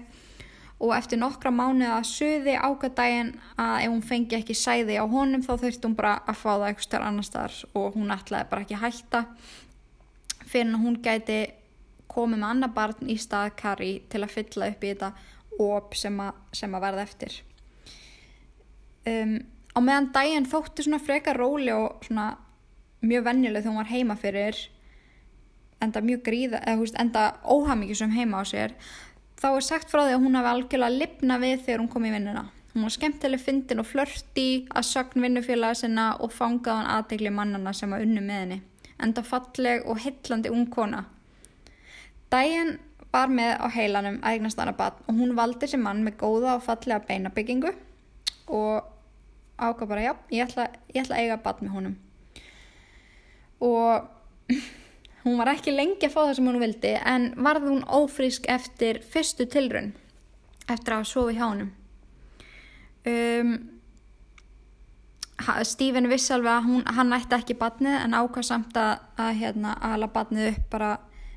[0.82, 5.44] og eftir nokkra mánu að söði ákvæðdægin að ef hún fengi ekki sæði á honum
[5.44, 8.66] þá þurfti hún bara að fá það eitthvað stjórn annar staðar og hún ætlaði bara
[8.66, 9.24] ekki hætta.
[10.44, 11.38] Fyrir hún gæti
[12.10, 15.12] komið með annar barn í stað Kari til að fylla upp í þetta
[15.64, 17.40] og sem að, sem að verða eftir.
[19.08, 19.34] Um
[19.74, 22.34] á meðan daginn þótti svona freka róli og svona
[23.04, 24.60] mjög vennileg þegar hún var heima fyrir
[25.82, 28.76] enda mjög gríða eða húst enda óhamíkjusum heima á sér
[29.44, 32.12] þá er sagt frá því að hún hafi algjörlega lipna við þegar hún kom í
[32.14, 32.46] vinnuna.
[32.72, 37.74] Hún var skemmtileg fyndin og flörti að sögn vinnufélaga sinna og fangaði hann aðtegli mannana
[37.76, 38.56] sem var unnu með henni.
[39.04, 41.02] Enda falleg og hillandi ung kona.
[42.32, 42.78] Daginn
[43.12, 46.56] var með á heilanum að eignast hana bann og hún valdi sem mann með góða
[46.56, 47.74] og fallega beinabyggingu
[48.48, 48.88] og
[49.60, 51.98] ákvað bara já, ég ætla, ég ætla að eiga bann með honum.
[53.60, 54.08] Og
[55.24, 59.00] hún var ekki lengi að fá það sem hún vildi en varð hún ófrísk eftir
[59.12, 59.92] fyrstu tilrun
[60.70, 61.72] eftir að sofi hjá honum
[63.10, 63.54] um,
[65.66, 69.74] Stephen viss alveg að hún, hann ætti ekki bannið en ákvað samt að, að hérna,
[69.82, 70.92] ala bannið upp bara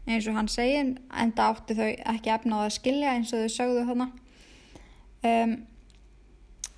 [0.08, 3.42] eins og hann segir en það átti þau ekki efna á að skilja eins og
[3.44, 4.08] þau sögðu þarna.
[5.28, 5.58] Um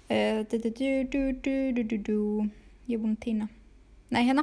[0.09, 2.49] Uh, du, du, du,
[2.89, 3.45] ég er búin að týna.
[4.09, 4.41] Nei hérna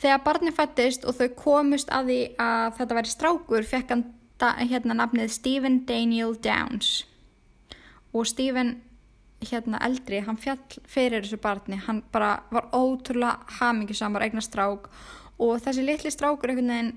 [0.00, 4.04] þegar barni fættist og þau komust að því að þetta væri strákur fekk hann
[4.42, 7.04] hérna nafnið Stephen Daniel Downs.
[8.14, 8.76] Og Stephen
[9.44, 14.88] hérna eldri, hann fjall fyrir þessu barni, hann bara var ótrúlega hamingisamar eignar strák
[15.42, 16.92] og þessi litli strákur einhvern veginn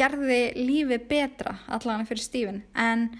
[0.00, 2.62] gerði lífi betra allavega fyrir Stephen.
[2.74, 3.10] En,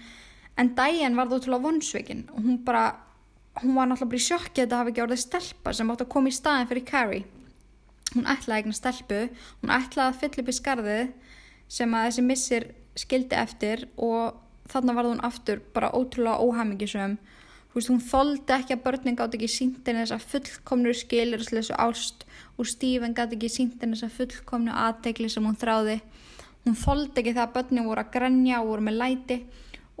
[0.57, 2.85] en Diane var það ótrúlega vonsveikin og hún bara
[3.61, 6.11] hún var náttúrulega bara í sjokki að þetta hafi ekki orðið stelpa sem átt að
[6.13, 7.40] koma í staðin fyrir Carrie
[8.15, 9.21] hún ætlaði eignan stelpu
[9.61, 11.11] hún ætlaði að fylla upp í skarðið
[11.71, 12.69] sem að þessi missir
[12.99, 14.39] skildi eftir og
[14.71, 17.19] þarna var hún aftur bara ótrúlega óhamingisum
[17.73, 22.25] hún þóldi ekki að börnin gátt ekki síntin þess að fullkomnu skilir þessu ást
[22.59, 26.01] og Stephen gátt ekki síntin þess að fullkomnu aðtegli sem hún þráði.
[26.65, 29.37] Hún þóldi ekki það að börnin voru að grenja og voru með læti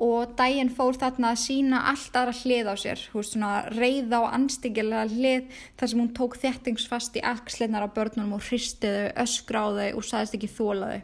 [0.01, 4.23] og daginn fór þarna að sína allt aðra hlið á sér, hú veist svona reyða
[4.23, 9.91] og anstíkilega hlið þar sem hún tók þettingsfast í axlinnar á börnunum og hristiðu, öskráðu
[9.93, 11.01] og sagðist ekki þólaðu.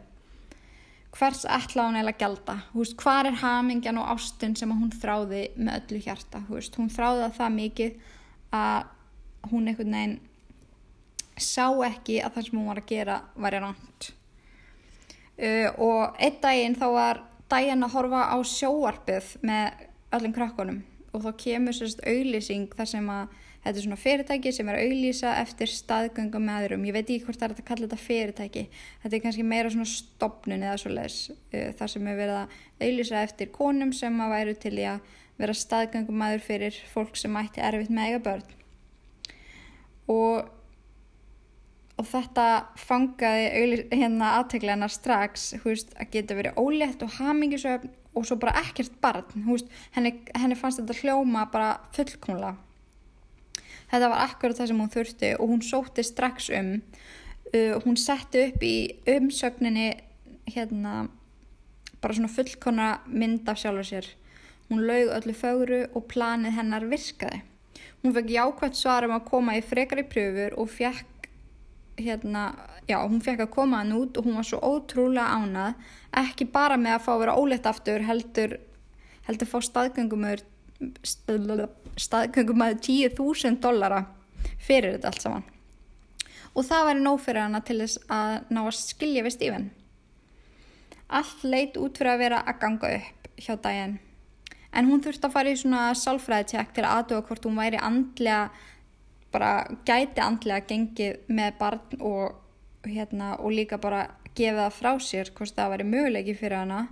[1.18, 2.54] Hvers ætla hún eða gælda?
[2.74, 6.42] Hvað er hamingjan og ástun sem hún þráði með öllu hjarta?
[6.48, 8.10] Hú veist, hún þráði það mikið
[8.58, 8.90] að
[9.50, 10.18] hún einhvern veginn
[11.38, 14.10] sá ekki að það sem hún var að gera væri ránt.
[15.38, 19.84] Uh, og einn daginn þá var daginn að horfa á sjóarpið með
[20.18, 20.80] öllum krakkonum
[21.12, 24.86] og þá kemur sérst auðlýsing þar sem að Þetta er svona fyrirtæki sem er að
[24.88, 26.84] auglýsa eftir staðgöngum með öðrum.
[26.88, 28.62] Ég veit ekki hvort það er að kalla þetta fyrirtæki.
[29.02, 31.16] Þetta er kannski meira svona stopnun eða svo leiðis.
[31.52, 32.54] Uh, þar sem er verið að
[32.86, 35.10] auglýsa eftir konum sem að væru til í að
[35.42, 38.46] vera staðgöngum öður fyrir fólk sem ætti erfitt með eiga börn.
[40.16, 40.48] Og,
[41.98, 42.46] og þetta
[42.78, 48.56] fangaði hérna aðteglega strax, hú veist, að geta verið ólétt og hamingisöfn og svo bara
[48.62, 52.56] ekkert barn, veist, henni, henni fannst þetta hljóma bara fullkomlega.
[53.88, 56.74] Þetta var akkurat það sem hún þurfti og hún sótti strax um,
[57.54, 58.76] uh, hún setti upp í
[59.08, 59.90] umsögninni
[60.48, 61.06] hérna
[62.02, 64.10] bara svona fullkona mynd af sjálfur sér.
[64.68, 67.40] Hún laug öllu fögru og planið hennar virkaði.
[68.02, 71.17] Hún fekk jákvæmt svarum að koma í frekari pröfur og fekk
[71.98, 72.44] hérna,
[72.88, 75.76] já, hún fekk að koma hann út og hún var svo ótrúlega ánað,
[76.22, 78.56] ekki bara með að fá að vera óleitt aftur, heldur,
[79.28, 80.44] heldur fá staðgöngumöður,
[81.98, 84.04] staðgöngumöður 10.000 dollara
[84.62, 85.46] fyrir þetta allt saman.
[86.54, 89.70] Og það væri nóg fyrir hana til þess að ná að skilja við Stífinn.
[91.08, 93.98] Allt leit út fyrir að vera að ganga upp hjá daginn.
[94.76, 98.40] En hún þurfti að fara í svona sálfræðitjekk til að aðduga hvort hún væri andlega
[99.38, 99.52] bara
[99.86, 102.36] gæti andlega gengið með barn og,
[102.84, 106.82] hérna, og líka bara gefið það frá sér hvort það væri möguleiki fyrir hana.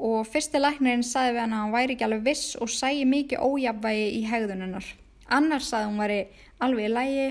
[0.00, 3.44] Og fyrsti læknirinn sagði við hana að hann væri ekki alveg viss og sæi mikið
[3.44, 4.94] ójabvægi í hegðununnar
[5.30, 6.20] annars sagði hún væri
[6.62, 7.26] alveg í lægi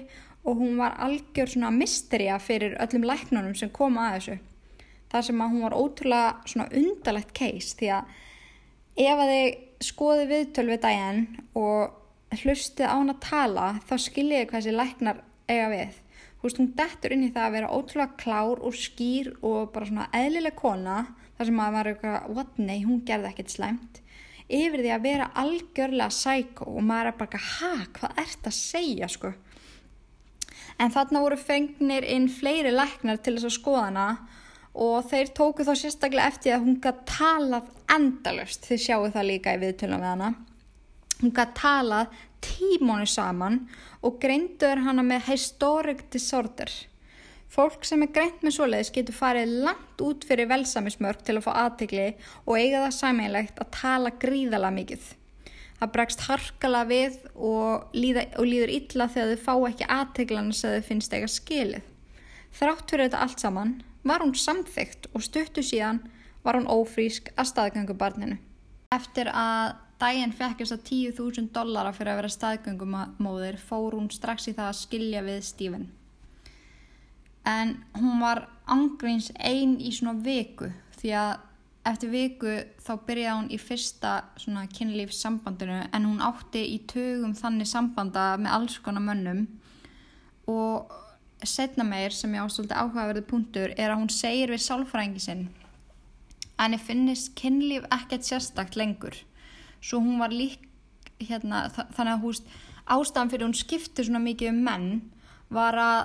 [0.48, 4.38] og hún var algjör svona misterja fyrir öllum læknunum sem koma að þessu.
[5.10, 8.14] Þar sem að hún var ótrúlega svona undalegt case því að
[9.06, 9.50] ef að þið
[9.90, 11.24] skoðu viðtöl við daginn
[11.60, 11.99] og
[12.38, 15.98] hlustið á hann að tala þá skiljiði hvað þessi læknar eiga við.
[16.40, 19.90] Þú veist, hún dettur inn í það að vera ótrúlega klár og skýr og bara
[19.90, 21.00] svona eðlileg kona
[21.36, 24.02] þar sem maður var eitthvað, what, nei, hún gerði ekkert slæmt.
[24.50, 29.10] Yfir því að vera algjörlega sækó og maður er bara, ha, hvað ert að segja,
[29.12, 29.34] sko?
[30.80, 34.10] En þarna voru fengnir inn fleiri læknar til þess að skoða hana
[34.80, 39.58] og þeir tóku þá sérstaklega eftir að hún gæti talað endalust, þið sjáu það líka
[39.58, 40.32] í viðtölum við hana
[41.20, 43.66] Hún gæti talað tímónu saman
[44.06, 46.72] og greindur hana með historic disorder.
[47.50, 51.52] Fólk sem er greint með svoleiðis getur farið langt út fyrir velsamismörk til að fá
[51.66, 52.06] aðtegli
[52.46, 55.08] og eiga það sameinlegt að tala gríðala mikið.
[55.80, 60.76] Það bregst harkala við og, líða, og líður illa þegar þau fá ekki aðteglana sem
[60.76, 61.92] þau finnst eitthvað skilið.
[62.60, 63.76] Þrátt fyrir þetta allt saman
[64.08, 66.04] var hún samþygt og stuttu síðan
[66.46, 68.38] var hún ófrísk að staðgangu barninu.
[68.96, 74.48] Eftir að daginn fekk þess að 10.000 dollara fyrir að vera staðgöngumóðir fór hún strax
[74.48, 75.86] í það að skilja við Stephen.
[77.48, 81.34] En hún var angreins einn í svona viku því að
[81.90, 87.70] eftir viku þá byrjaði hún í fyrsta svona kynlífssambandinu en hún átti í tögum þannig
[87.70, 89.46] sambanda með alls konar mönnum
[90.50, 90.92] og
[91.44, 95.48] setna meir sem ég ástöldið áhugaverði punktur er að hún segir við sálfræðingi sinn
[96.60, 99.16] að henni finnist kynlíf ekkert sérstakt lengur
[99.82, 100.66] svo hún var lík
[101.20, 102.50] hérna, þannig að húst
[102.90, 104.90] ástæðan fyrir hún skipti svona mikið um menn
[105.54, 106.02] var að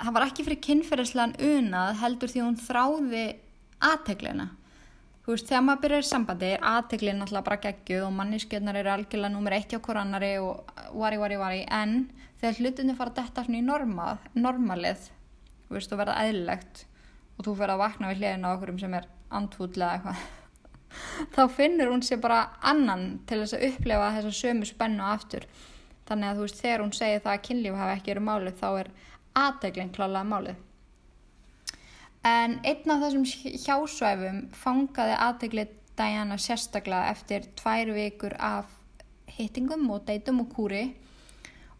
[0.00, 3.26] það var ekki fyrir kynferðislegan unað heldur því hún þráði
[3.90, 4.48] aðteglina
[5.24, 8.92] þú veist þegar maður byrjar í sambandi er aðteglin alltaf bara geggjuð og manniskjöldnar eru
[8.94, 11.96] algjörlega nummer eitt hjá korannari og vari vari vari en
[12.40, 15.08] þegar hlutinni fara detta svona í normað, normalið
[15.68, 16.84] þú veist þú verða eðlilegt
[17.36, 20.39] og þú fyrir að vakna við hliðina á okkur sem er andfúdlega eitthvað
[21.34, 25.46] þá finnur hún sér bara annan til þess að upplefa þessa sömu spennu aftur.
[26.08, 28.68] Þannig að þú veist þegar hún segir það að kynlíf hafa ekki verið málið þá
[28.70, 28.92] er
[29.40, 30.66] aðdeglinn klálega málið.
[32.26, 33.24] En einn af þessum
[33.64, 38.68] hjásvæfum fangaði aðdeglið Diana sérstaklega eftir tvær vikur af
[39.36, 40.82] hittingum og deytum og kúri.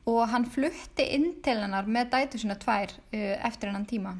[0.09, 4.14] Og hann flutti inn til hennar með dætu sína tvær uh, eftir hennan tíma.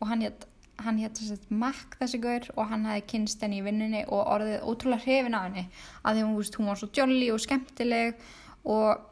[0.00, 0.44] Og hann hétt
[0.82, 5.04] hann hétt Mac þessi gaur og hann hafi kynst henni í vinnunni og orðið ótrúlega
[5.04, 5.66] hrifin af henni
[6.02, 8.24] að því hún, veist, hún var svo jolly og skemmtileg
[8.64, 9.04] og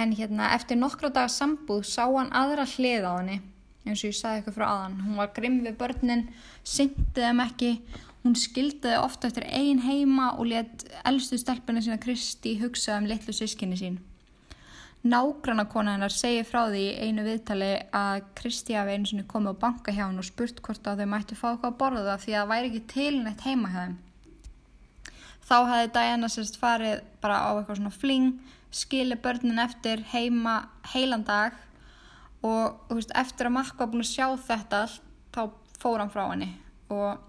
[0.00, 3.38] en hérna eftir nokkra dagar sambúð sá hann aðra hlið á henni
[3.84, 6.26] eins og ég sagði eitthvað frá aðan hún var grimm við börnin,
[6.64, 7.72] syndið þeim ekki
[8.24, 13.36] hún skildaði ofta eftir ein heima og let elstu stelpina sína Kristi hugsa um litlu
[13.36, 14.00] sískinni sín
[15.04, 19.62] Nágranna kona hennar segir frá því einu viðtali að Kristi hafi einu sinni komið á
[19.66, 22.38] banka hjá henn og spurt hvort að þau mættu fá eitthvað að borða því að
[22.38, 23.98] það væri ekki tilnætt heima hjá þeim.
[25.44, 28.30] Þá hefði Diana sérst farið bara á eitthvað svona fling,
[28.72, 30.54] skili börnin eftir heima
[30.94, 31.60] heilan dag
[32.40, 35.04] og veist, eftir að Makka búin að sjá þetta allt
[35.36, 35.42] þá
[35.84, 36.48] fór hann frá henni
[36.92, 37.20] og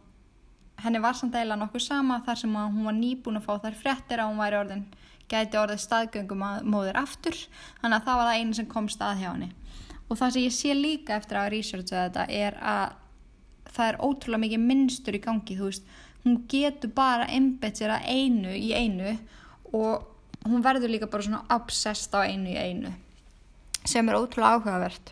[0.80, 4.24] henni var samt eiginlega nokkuð sama þar sem hún var nýbúin að fá þær frettir
[4.24, 4.88] að hún væri orðin
[5.32, 7.38] gæti orðið staðgöngumóðir aftur.
[7.82, 9.52] Þannig að það var það einu sem kom stað hjá henni.
[10.06, 12.98] Og það sem ég sé líka eftir að researcha þetta er að
[13.76, 15.88] það er ótrúlega mikið minnstur í gangi þú veist,
[16.26, 19.16] hún getur bara embed sér að einu í einu
[19.76, 22.94] og hún verður líka bara svona obsessed á einu í einu
[23.86, 25.12] sem er ótrúlega áhugavert.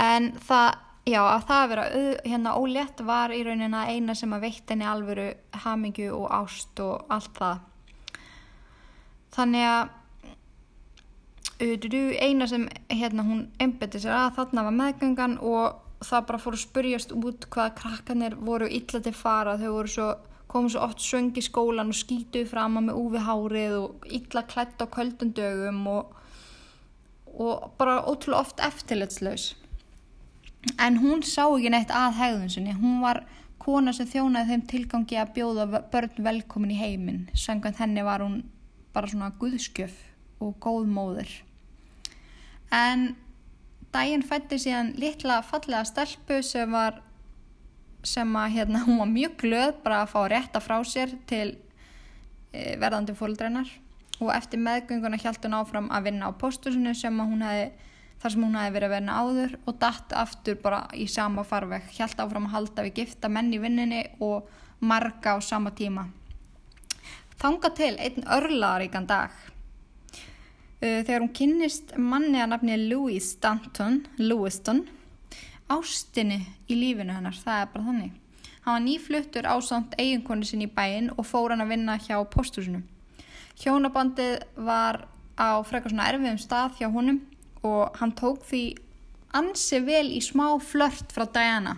[0.00, 0.78] En það,
[1.10, 1.86] já, að það að vera
[2.22, 5.28] hérna ólétt var í rauninna eina sem að veitt henni alvöru
[5.64, 7.66] hamingju og ást og allt það
[9.38, 9.94] þannig að
[11.58, 16.62] eina sem hérna hún embedi sér að þarna var meðgöngan og það bara fór að
[16.62, 19.56] spurjast út hvað krakkanir voru illa til fara.
[19.58, 20.08] Þau voru svo,
[20.46, 24.44] komu svo oft söng í skólan og skýtuð fram að með úvi hárið og illa
[24.46, 26.12] klætt á kvöldundögum og,
[27.34, 29.54] og bara ótrúlega oft eftirletslaus
[30.78, 32.74] en hún sá ekki neitt að hegðun sinni.
[32.76, 33.22] Hún var
[33.62, 37.26] kona sem þjónaði þeim tilgangi að bjóða börn velkomin í heiminn.
[37.34, 38.42] Sangant henni var hún
[38.94, 39.94] bara svona guðskjöf
[40.44, 41.32] og góð móður
[42.74, 43.10] en
[43.94, 47.00] daginn fætti síðan litla fallega stelpu sem var
[48.06, 51.48] sem að hérna hún var mjög glöð bara að fá rétta frá sér til
[52.52, 53.70] e, verðandi fólkdreinar
[54.18, 57.68] og eftir meðgönguna hjælt hún áfram að vinna á postusinu sem að hún hefði
[58.18, 61.84] þar sem hún hefði verið að verna áður og dætt aftur bara í sama farveg.
[61.94, 64.48] Hjælt áfram að halda við gifta menn í vinninni og
[64.82, 66.08] marga á sama tíma
[67.38, 69.34] þanga til einn örlaríkan dag
[70.78, 74.84] Uh, þegar hún kynnist manni að nafni Louis Stanton, Lewiston,
[75.66, 76.36] ástinni
[76.70, 78.12] í lífinu hennar, það er bara þannig.
[78.62, 82.84] Hann var nýfluttur ásamt eiginkonu sinni í bæin og fór hann að vinna hjá posthúsinu.
[83.58, 85.00] Hjónabandið var
[85.34, 87.24] á frekar svona erfiðum stað hjá honum
[87.66, 88.62] og hann tók því
[89.34, 91.74] ansi vel í smá flört frá Diana.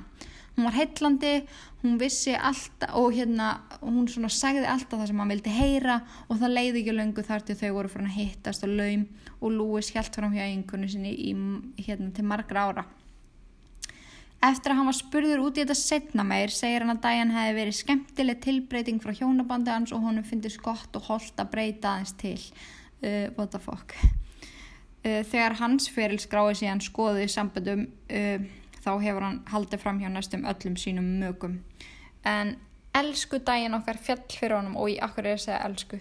[0.59, 1.39] Hún var heitlandi,
[1.83, 6.41] hún vissi alltaf og hérna hún svona sagði alltaf það sem hann vildi heyra og
[6.41, 9.07] það leiði ekki löngu þar til þau voru frá hann að hittast og laum
[9.41, 11.33] og Lewis hjælt fram hjá einhvern sinni í,
[11.81, 12.85] hérna, til margra ára.
[14.45, 17.57] Eftir að hann var spurður út í þetta setna meir segir hann að Diane hefði
[17.59, 22.15] verið skemmtileg tilbreyting frá hjónabandi hans og honum finnist gott og holdt að breyta aðeins
[22.21, 22.39] til.
[23.01, 23.93] Uh, what the fuck.
[25.05, 28.49] Uh, þegar hans ferilskráði síðan skoðið í samböndum uh,
[28.85, 31.59] þá hefur hann haldið fram hjá næstum öllum sínum mögum
[32.25, 32.57] en
[32.95, 36.01] elsku daginn okkar fjall fyrir honum og ég akkur er að segja elsku.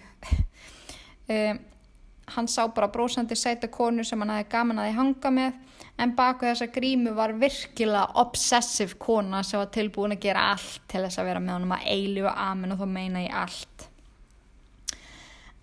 [1.30, 1.60] Um,
[2.34, 6.12] hann sá bara brósandi sæta konu sem hann hefði gaman að þið hanga með en
[6.16, 11.20] baku þessa grímu var virkilega obsessiv kona sem var tilbúin að gera allt til þess
[11.20, 13.86] að vera með honum að eilu og amen og þá meina ég allt.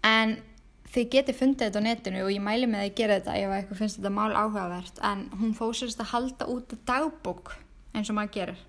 [0.05, 0.37] En
[0.93, 3.81] þið geti fundið þetta á netinu og ég mæli með að gera þetta ef eitthvað
[3.81, 7.55] finnst þetta mál áhugavert en hún fósist að halda út dagbók
[7.93, 8.61] eins og maður gerir.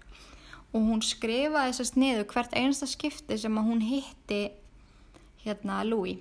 [0.75, 4.43] Og hún skrifaði þessast niður hvert einasta skipti sem að hún hitti
[5.45, 6.19] hérna Louis.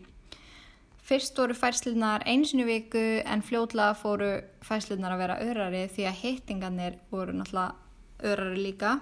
[1.07, 4.31] Fyrst voru færslunar einsinu viku en fljóðlega fóru
[4.67, 8.97] færslunar að vera örari því að hittingarnir voru náttúrulega örari líka.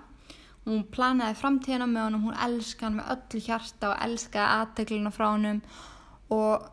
[0.66, 5.28] Hún planaði framtíðina með honum hún elska hann með öllu hjarta og elskaði aðteglina frá
[5.32, 5.60] honum.
[6.34, 6.70] Og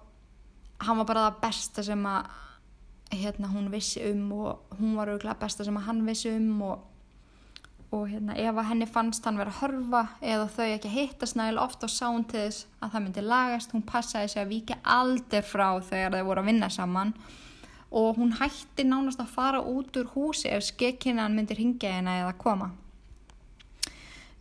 [0.87, 2.31] hann var bara það besta sem að
[3.13, 6.89] hérna, hún vissi um og hún var auðvitað besta sem að hann vissi um og,
[7.93, 11.29] og hérna, ef að henni fannst hann verið að horfa eða þau ekki að hitta
[11.29, 13.73] snæl ofta á sán til þess að það myndi lagast.
[13.77, 17.15] Hún passaði sig að viki aldrei frá þegar þau voru að vinna saman
[17.93, 22.33] og hún hætti nánast að fara út úr húsi ef skekkinnan myndir hingja henni eða
[22.41, 22.71] koma.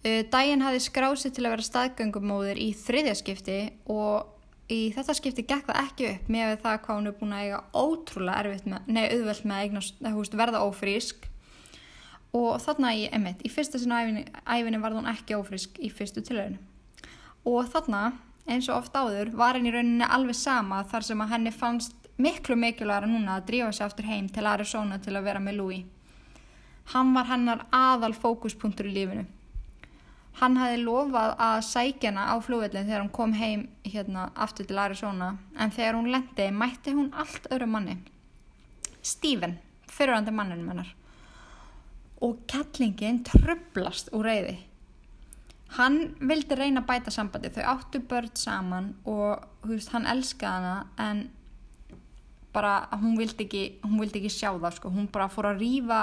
[0.02, 3.58] Uh, Dæin hafi skrásið til að vera staðgöngumóðir í þriðjaskipti
[3.92, 4.41] og
[4.72, 7.62] í þetta skipti gekk það ekki upp með það hvað hún er búin að eiga
[7.76, 11.28] ótrúlega erfitt með, nei auðvelt með eignast, veist, verða ófrísk.
[12.32, 16.24] Og þarna í, einmitt, í fyrsta sinna æfinni, æfinni var hún ekki ófrísk í fyrstu
[16.24, 16.62] tilhörinu
[17.48, 18.12] og þarna
[18.50, 22.58] eins og oft áður var henni rauninni alveg sama þar sem að henni fannst miklu
[22.60, 25.86] mikilværa núna að drífa sig aftur heim til Arizona til að vera með Louis.
[26.94, 29.26] Hann var hennar aðal fókuspunktur í lífinu
[30.40, 35.36] hann hafi lofað að sækjana á flúvillin þegar hún kom heim hérna aftur til Arizona.
[35.60, 38.00] En þegar hún lendi mætti hún allt öru manni.
[39.04, 39.60] Stephen,
[39.92, 40.96] fyrirhandi manninu mennar
[42.22, 44.60] og kettlingin tröflast úr reyði
[45.78, 50.76] hann vildi reyna að bæta sambandi þau áttu börn saman og veist, hann elskaði hana
[51.00, 51.24] en
[52.52, 54.92] bara hún vildi ekki, hún vildi ekki sjá það sko.
[54.92, 56.02] hún bara fór að rýfa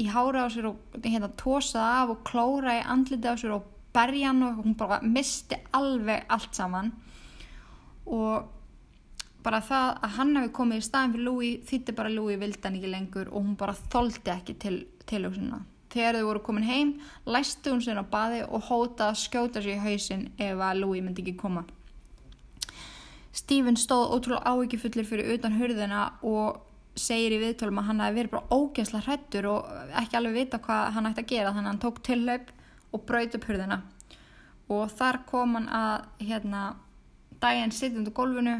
[0.00, 3.68] í hára á sér og hérna tósaði af og klóra í andliti á sér og
[3.94, 6.90] berja hann og hún bara misti alveg allt saman.
[8.06, 8.48] Og
[9.44, 12.80] bara það að hann hefði komið í staðin fyrir Louis þýtti bara Louis vildi hann
[12.80, 15.60] ekki lengur og hún bara þóldi ekki til tilhjómsuna
[15.94, 16.92] þegar þau voru komin heim
[17.30, 21.04] læstu hún sér á baði og hóta að skjóta sér í hausin ef að Louis
[21.04, 21.64] myndi ekki koma.
[23.34, 26.62] Stephen stóð ótrúlega áhyggjufullir fyrir utan hurðina og
[26.94, 29.72] segir í viðtölum að hann hefði verið bara ógæsla hrettur og
[30.02, 32.52] ekki alveg vita hvað hann ætti að gera þannig að hann tók tillaup
[32.94, 33.80] og braut upp hurðina
[34.74, 36.62] og þar kom hann að hérna
[37.42, 38.54] Diane sittund á gólfinu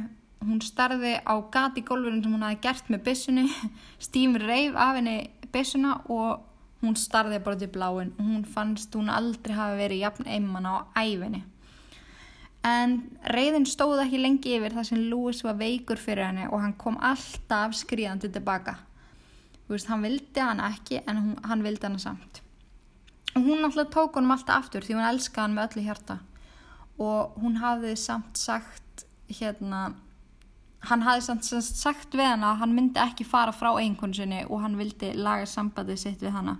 [0.45, 3.47] hún starði á gati í gólfinu sem hún hafi gert með bissunni
[4.07, 5.19] Stephen reif af henni
[5.55, 6.43] bissuna og
[6.85, 10.75] hún starði bara til bláin og hún fannst hún aldrei hafi verið jafn einmann á
[10.99, 11.45] æfinni.
[12.65, 12.97] En
[13.29, 16.97] reyðin stóð ekki lengi yfir þar sem Lewis var veikur fyrir henni og hann kom
[17.05, 18.79] alltaf skrýðandi tilbaka.
[19.67, 22.41] Þú veist, hann vildi hann ekki en hún, hann vildi hann samt.
[23.35, 26.19] Og hún alltaf tók honum alltaf aftur því hún elskaði hann með öllu hjarta.
[27.05, 29.91] Og hún hafði samt sagt hérna
[30.89, 34.63] hann hafði samt sagt við hana að hann myndi ekki fara frá einhvern sinni og
[34.65, 36.59] hann vildi laga sambandið sitt við hana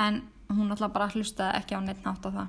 [0.00, 2.48] en hún alltaf bara hlustaði ekki á neitt nátt á það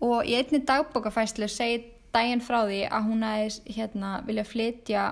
[0.00, 5.06] og í einni dagbókafæslu segir daginn frá því að hún hefði hérna vilja flytja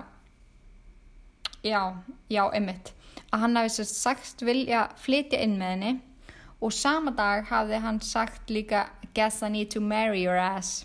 [1.63, 1.83] já,
[2.29, 2.95] já, emitt
[3.29, 5.95] að hann hefði sagt vilja flytja inn með henni
[6.65, 10.85] og sama dag hafði hann sagt líka guess I need to marry your ass.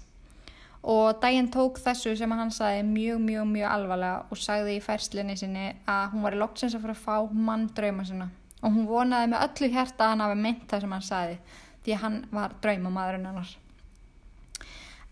[0.83, 5.35] Og daginn tók þessu sem hann sagði mjög, mjög, mjög alvarlega og sagði í færslinni
[5.39, 8.27] sinni að hún var í loksins að fara að fá mann drauma sinna.
[8.63, 11.37] Og hún vonaði með öllu hérta að hann hafi mynd það sem hann sagði
[11.83, 13.57] því hann var draumamadurinn annars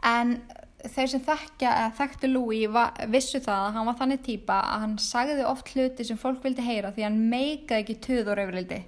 [0.07, 0.37] en
[0.81, 2.79] þeir sem þekkja, þekktu Louis
[3.13, 6.65] vissu það að hann var þannig týpa að hann sagði oft hluti sem fólk vildi
[6.65, 8.81] heyra því hann meikaði ekki tuður yfirildi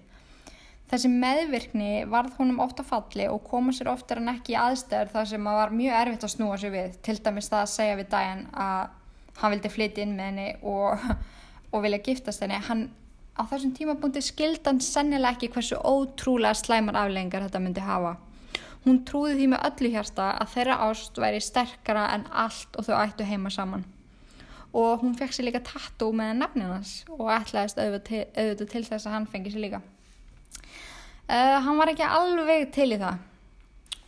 [0.94, 5.30] Þessi meðvirkni varð honum ofta falli og koma sér oftar en ekki í aðstæður þar
[5.32, 6.98] sem það var mjög erfitt að snúa sér við.
[7.08, 11.08] Til dæmis það að segja við Diane að hann vildi flytja inn með henni og,
[11.74, 12.60] og vilja giftast henni.
[12.68, 12.84] Hann,
[13.34, 18.14] á þessum tímabúndi skildan sennilega ekki hversu ótrúlega slæmar afleggingar þetta myndi hafa.
[18.84, 22.96] Hún trúði því með öllu hérsta að þeirra ást væri sterkara en allt og þau
[23.00, 23.86] ættu heima saman.
[24.76, 29.30] Og hún fekk sér líka tattoo með nafninans og ætlaðist auðvitað til, þess að hann
[29.32, 29.82] fengi sér líka.
[31.30, 33.22] Uh, hann var ekki alveg til í það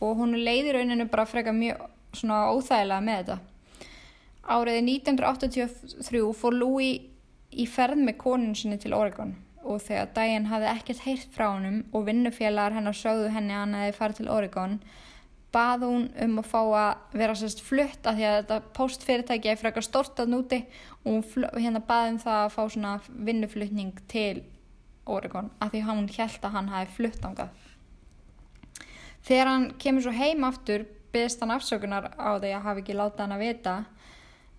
[0.04, 3.38] og hún leiði rauninu bara freka mjög svona óþægilega með þetta.
[4.52, 7.06] Árið 1983 fór Louis
[7.56, 9.32] í ferð með konun sinni til Oregon
[9.66, 13.76] og þegar Diane hafði ekkert heyrt frá hennum og vinnufélagar hennar sögðu henni að hann
[13.80, 14.78] hefði farið til Oregon
[15.56, 19.60] bað hún um að fá að vera sérst flutt af því að þetta postfyrirtæki er
[19.60, 20.58] frekar stort að núti
[21.06, 22.96] og hérna baði um það að fá svona
[23.28, 24.42] vinnuflutning til
[25.06, 27.64] Oregon af því hann held að hann hafi flutt ángað.
[29.26, 33.24] Þegar hann kemur svo heim aftur byggðist hann afsökunar á því að hafi ekki látað
[33.24, 33.76] hann að vita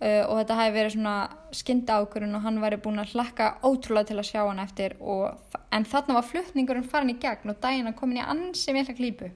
[0.01, 1.15] uh, og þetta hafi verið svona
[1.55, 5.57] skyndi ákurinn og hann væri búin að hlakka ótrúlega til að sjá hann eftir og,
[5.73, 8.97] en þarna var flutningurinn farin í gegn og daginn að komin í ansi vel að
[8.99, 9.31] klípu.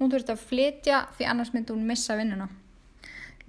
[0.00, 2.48] Hún þurfti að flytja því annars myndi hún missa vinnuna.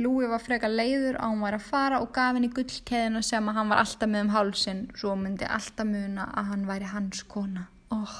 [0.01, 3.57] Lúi var freka leiður á hann var að fara og gaf henni gullkeðina sem að
[3.59, 7.67] hann var alltaf með um hálsin svo myndi alltaf muna að hann væri hans kona
[7.93, 8.15] oh.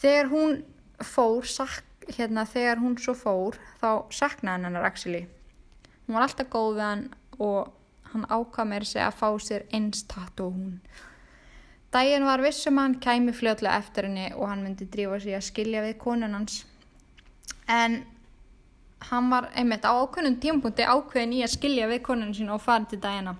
[0.00, 0.56] þegar hún
[1.04, 1.84] fór sak,
[2.16, 5.26] hérna, þegar hún svo fór þá saknaði hann hennar actually
[6.04, 7.04] hún var alltaf góð við hann
[7.38, 7.72] og
[8.12, 10.74] hann ákvað með sig að fá sér einstatt og hún.
[11.94, 15.46] Daginn var vissum að hann kæmi fljóðlega eftir henni og hann myndi drífa sig að
[15.48, 16.64] skilja við konun hans.
[17.70, 18.00] En
[19.10, 22.88] hann var einmitt á ákveðnum tímpunkti ákveðin í að skilja við konunum sína og fara
[22.90, 23.36] til dagina.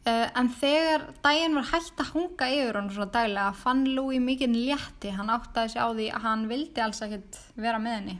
[0.00, 4.54] Uh, en þegar daginn var hægt að hunga yfir hann svona daglega fann Louis mikið
[4.56, 5.14] létti.
[5.14, 8.16] Hann áttaði sig á því að hann vildi alls ekkert vera með henni.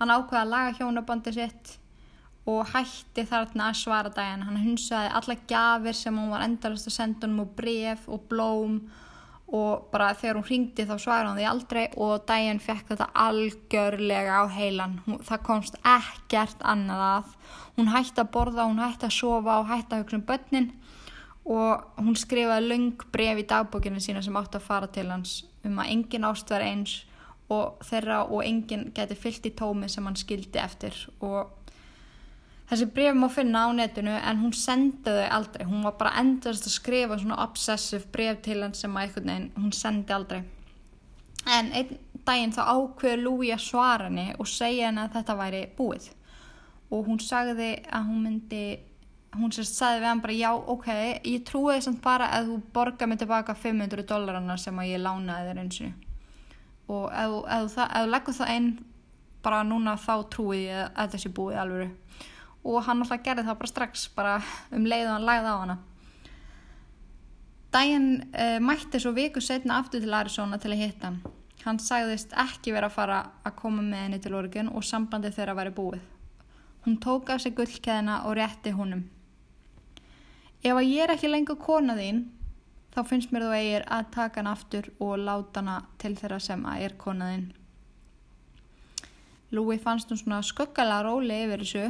[0.00, 1.76] Hann ákveði að laga hjónabandi sitt
[2.50, 4.46] og hætti þarna að svara daginn.
[4.46, 8.80] Hann hunsaði alla gafir sem hann var endalast að senda hann og bref og blóm
[9.50, 14.42] og bara þegar hún ringdi þá svaraði hann því aldrei og daginn fekk þetta algjörlega
[14.42, 15.00] á heilan.
[15.06, 17.34] Hún, það komst ekkert annað að.
[17.78, 20.70] Hún hætti að borða, hún hætti að sofa og hætti að hugsa um börnin
[21.50, 25.78] og hún skrifaði laung bref í dagbókinu sína sem átti að fara til hans um
[25.80, 26.96] að engin ást verði eins
[27.50, 30.94] og þeirra og engin geti fyllt í tómi sem hann skildi eftir
[31.24, 31.56] og
[32.70, 35.64] Þessi bref má finna á netinu en hún sendi þau aldrei.
[35.66, 39.48] Hún var bara endast að skrifa svona obsessive bref til hann sem að einhvern veginn
[39.56, 40.44] hún sendi aldrei.
[41.50, 41.96] En einn
[42.28, 46.06] daginn þá ákveður Lúi að svara henni og segja henni að þetta væri búið.
[46.90, 48.62] Og hún sagði að hún myndi,
[49.34, 50.88] hún sérst sagði við hann bara já ok,
[51.26, 55.02] ég trúi þess að bara að þú borga mig tilbaka 500 dólarana sem að ég
[55.02, 56.06] lánaði þér eins og
[56.90, 58.70] og ef þú leggur það einn
[59.44, 61.92] bara núna þá trúi ég að sé búið alveg
[62.64, 64.36] og hann alltaf gerði það bara strax bara
[64.76, 65.78] um leið og hann lagði á hana
[67.70, 71.20] Dæin uh, eh, mætti svo viku setna aftur til Arizona til að hitta hann
[71.64, 75.58] hann sagðist ekki vera að fara að koma með henni til Oregon og sambandi þeirra
[75.58, 76.08] væri búið
[76.84, 79.02] Hún tók af sig gullkeðina og rétti honum.
[80.64, 82.22] Ef að ég er ekki lengur kona þín,
[82.94, 86.64] þá finnst mér þú eigir að taka hann aftur og láta hana til þeirra sem
[86.64, 87.44] að er kona þín.
[89.52, 91.84] Lúi fannst hún svona sköggala róli yfir þessu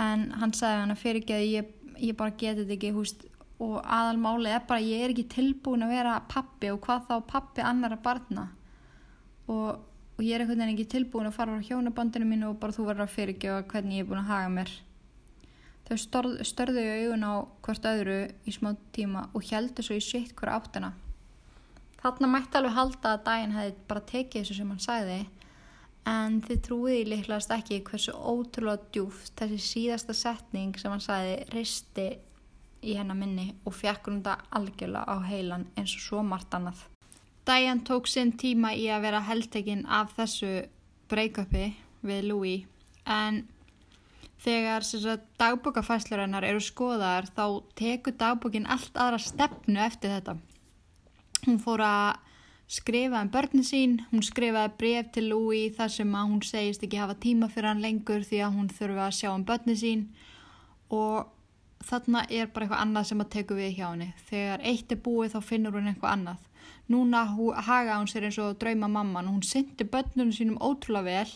[0.00, 3.24] en hann sagði hann að fyrir ekki að ég, ég bara geti þetta ekki húst
[3.62, 7.64] og aðalmáli er bara ég er ekki tilbúin að vera pappi og hvað þá pappi
[7.66, 8.48] annara barna
[9.52, 9.88] og
[10.22, 12.84] og ég er einhvern veginn ekki tilbúin að fara á hjónabandinu mínu og bara þú
[12.86, 14.72] verður að fyrirgefa hvernig ég er búin að haga mér.
[15.88, 17.34] Þau störð, störðu í augun á
[17.66, 20.92] hvert öðru í smá tíma og heldur svo í sitt hver áttuna.
[22.02, 25.18] Þarna mætti alveg halda að daginn hefði bara tekið þessu sem hann sæði
[26.08, 32.08] en þið trúiði líklegast ekki hversu ótrúlega djúft þessi síðasta setning sem hann sæði risti
[32.82, 36.80] í hennar minni og fekk hún þetta algjörlega á heilan eins og svo margt annað.
[37.46, 40.50] Diane tók sinn tíma í að vera heldtekinn af þessu
[41.10, 41.72] break-upi
[42.06, 42.66] við Louis
[43.06, 43.44] en
[44.42, 44.86] þegar
[45.38, 47.46] dagbókafæslur hennar eru skoðaðar þá
[47.78, 50.36] tekur dagbókin allt aðra stefnu eftir þetta.
[51.46, 52.21] Hún fór að
[52.72, 57.00] skrifa um börnin sín, hún skrifaði bref til Louis þar sem að hún segist ekki
[57.02, 60.06] hafa tíma fyrir hann lengur því að hún þurfa að sjá um börnin sín
[60.92, 61.28] og
[61.84, 64.08] þarna er bara eitthvað annað sem að teku við hjá henni.
[64.30, 66.48] Þegar eitt er búið þá finnur hún eitthvað annað
[66.88, 67.24] núna
[67.66, 71.32] haga hún sér eins og drauma mamman og hún syndi börnunum sínum ótrúlega vel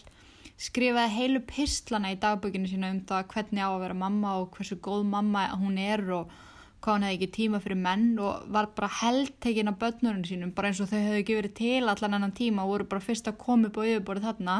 [0.57, 4.78] skrifaði heilu pistlana í dagbökinu sína um það hvernig á að vera mamma og hversu
[4.87, 6.32] góð mamma hún er og
[6.81, 10.70] hvað hún hefði ekki tíma fyrir menn og var bara heldtegin af börnunum sínum bara
[10.70, 13.41] eins og þau hefði ekki verið til allan annan tíma og voru bara fyrst að
[13.43, 14.57] koma upp á yfirborið þarna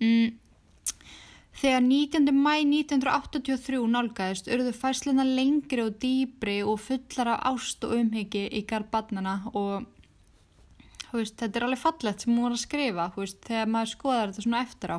[0.00, 0.38] mm.
[1.60, 2.30] Þegar 19.
[2.32, 8.62] mæ 1983 nálgæðist urðu fæsluna lengri og dýbri og fullar af ást og umhyggi í
[8.70, 9.84] garð barnana og
[11.12, 14.46] veist, þetta er alveg fallett sem hún var að skrifa veist, þegar maður skoðar þetta
[14.46, 14.98] svona eftir á.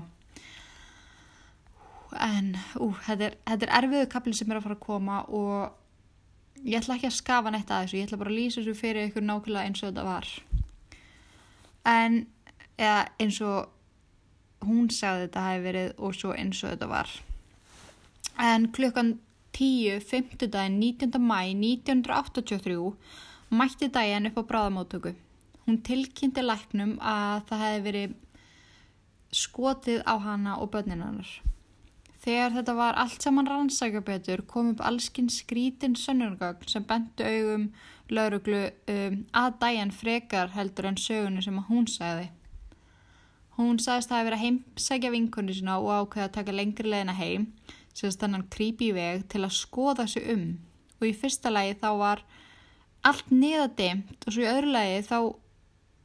[2.27, 5.80] En ú, þetta er, er erfiðu kapli sem er að fara að koma og
[6.65, 9.09] ég ætla ekki að skafa neitt að þessu, ég ætla bara að lýsa þessu fyrir
[9.09, 10.31] ykkur nákvæmlega eins og þetta var.
[11.91, 12.17] En
[12.77, 17.11] eða, eins og hún sagði þetta hafi verið og svo eins og þetta var.
[18.41, 19.15] En klukkan
[19.57, 20.47] 10, 5.
[20.47, 21.19] daginn, 19.
[21.19, 22.93] mæ 1983
[23.51, 25.15] mætti daginn upp á bráðamóttöku.
[25.65, 28.13] Hún tilkynnti læknum að það hefði verið
[29.31, 31.29] skotið á hana og börninannar.
[32.21, 37.71] Þegar þetta var allt saman rannsækjabetur kom upp allskinn skrítin sönnurgagn sem bentu augum
[38.13, 42.29] lauruglu um, að daginn frekar heldur en sögunu sem hún sagði.
[43.57, 46.91] Hún sagðist að það hefði verið að heimsækja vinkonu sína og ákveða að taka lengri
[46.93, 47.47] leðina heim,
[47.97, 50.45] sérst þannig creepy veg til að skoða sig um.
[51.01, 52.23] Og í fyrsta lagi þá var
[53.07, 55.17] allt niðadimt og svo í öðru lagi þá,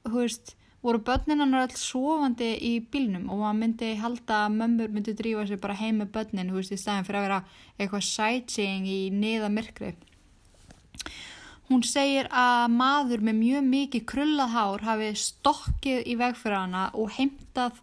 [0.08, 5.14] hú veist, voru börninannar alls sofandi í bílnum og maður myndi halda að mömmur myndi
[5.18, 7.40] drífa sig bara heim með börnin, hú veist, í staðin fyrir að vera
[7.78, 9.94] eitthvað sightseeing í niðamirkri.
[11.66, 16.88] Hún segir að maður með mjög mikið krullað hár hafi stokkið í veg fyrir hana
[16.94, 17.80] og heimtað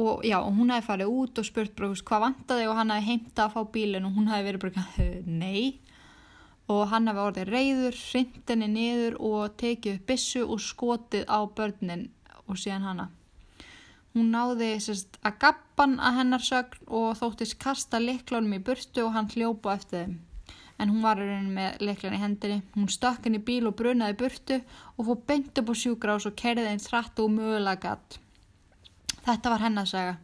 [0.00, 3.10] og já, og hún hafi farið út og spurt bara hvað vantaði og hann hafi
[3.10, 4.86] heimtað að fá bílinn og hún hafi verið bara
[5.42, 5.82] nei
[6.72, 12.08] og hann hafi orðið reyður, hrindinni niður og tekið upp bissu og skotið á börnin
[12.46, 13.08] og síðan hana.
[14.12, 19.14] Hún náði sérst að gappan að hennar sögn og þóttist kasta liklónum í burtu og
[19.16, 20.20] hann hljópa eftir þeim
[20.82, 22.62] en hún var í rauninu með leiklan í hendinni.
[22.74, 24.58] Hún stökk inn í bíl og brunaði burtu
[24.96, 28.18] og fór beint upp á sjúgrás og kerði einn þratt og mögulega gatt.
[29.22, 30.16] Þetta var hennarsaga.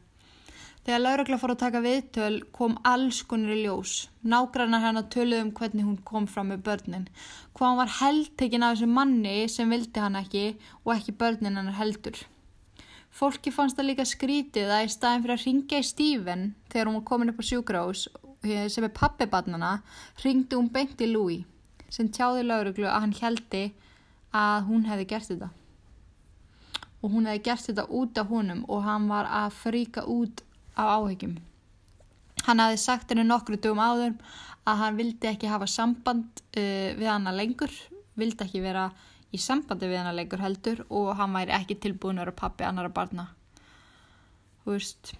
[0.87, 4.07] Þegar laurugla fór að taka viðtöl kom alls konur í ljós.
[4.23, 7.09] Nágrannar hennar töluð um hvernig hún kom fram með börnin.
[7.53, 10.47] Hvað hann var heldtekinn af þessu manni sem vildi hann ekki
[10.85, 12.17] og ekki börnin hennar heldur.
[13.11, 16.99] Fólki fannst það líka skrítið að í staðin fyrir að ringja í Stífen þegar hún
[17.01, 18.07] var komin upp á sjúgrás
[18.45, 19.71] sem er pappibarnana
[20.23, 21.47] ringdi hún beint í Louis
[21.91, 23.63] sem tjáði lauruglu að hann heldi
[24.37, 25.49] að hún hefði gert þetta
[26.99, 30.45] og hún hefði gert þetta út af honum og hann var að fríka út
[30.79, 31.37] á áhegjum
[32.47, 34.15] hann hefði sagt henni nokkru dögum áður
[34.69, 37.73] að hann vildi ekki hafa samband uh, við hana lengur
[38.19, 38.89] vildi ekki vera
[39.35, 42.93] í sambandi við hana lengur heldur og hann væri ekki tilbúin að vera pappi annara
[42.93, 43.29] barna.
[44.65, 45.13] Þú veist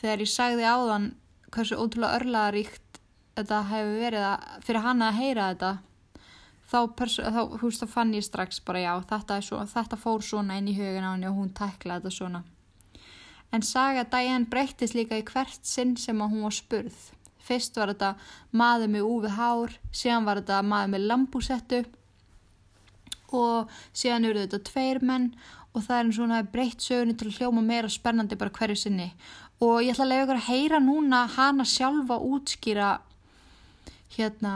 [0.00, 1.08] þegar ég sagði áðan
[1.52, 3.00] hversu ótrúlega örlaðaríkt
[3.36, 5.72] þetta hefur verið að, fyrir hana að heyra þetta
[6.72, 10.72] þá, þá, húst, þá fann ég strax bara já þetta, svo, þetta fór svona inn
[10.72, 12.42] í hugin á henni og hún tæklaði þetta svona
[13.52, 17.00] en saga Diane breyttist líka í hvert sinn sem að hún var spurð.
[17.42, 18.14] Fyrst var þetta
[18.54, 21.80] maður með úfið hár síðan var þetta maður með lambúsettu
[23.32, 25.32] og síðan eru þetta tveir menn
[25.72, 28.52] og það er eins og hún hafi breytt sögunni til að hljóma meira spennandi bara
[28.52, 29.08] hverju sinni.
[29.62, 32.90] Og ég ætla að lega ykkur að heyra núna hana sjálfa útskýra
[34.16, 34.54] hérna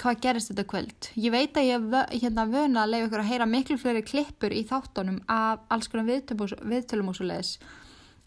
[0.00, 1.08] hvað gerist þetta kvöld.
[1.16, 4.64] Ég veit að ég hérna vöna að lega ykkur að heyra miklu fleiri klippur í
[4.68, 7.56] þáttunum af alls konar viðtölum og svo leiðis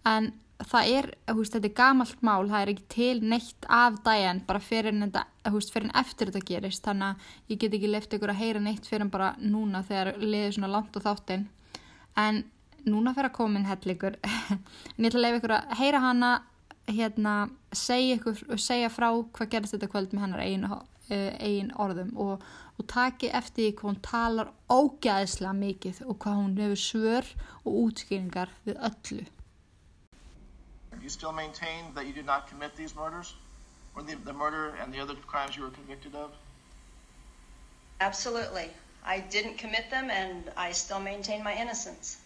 [0.07, 0.31] en
[0.65, 4.61] það er, húst, þetta er gamalt mál, það er ekki til neitt af dæjan bara
[4.63, 6.83] fyrir en, þetta, húst, fyrir en eftir þetta gerist.
[6.87, 10.17] Þannig að ég get ekki leift ykkur að heyra neitt fyrir en bara núna þegar
[10.23, 11.47] liðið svona langt á þáttin
[12.17, 12.43] en
[12.87, 14.17] núna fyrir að koma inn hellikur
[14.95, 16.33] en ég ætla að leifa ykkur að heyra hana
[16.87, 17.33] hérna,
[17.75, 20.81] segja, ykkur, segja frá hvað gerist þetta kvöld með hennar einu,
[21.11, 22.13] einu orðum.
[22.17, 22.45] Og,
[22.77, 27.33] og taki eftir hvað hún talar ógæðislega mikið og hvað hún hefur svör
[27.63, 29.25] og útskýringar við öllu
[31.07, 33.33] you still maintain that you did not commit these murders?
[33.95, 36.31] Or the, the murder and the other crimes you were convicted of?
[38.01, 38.69] Absolutely.
[39.05, 42.17] I didn't commit them and I still maintain my innocence.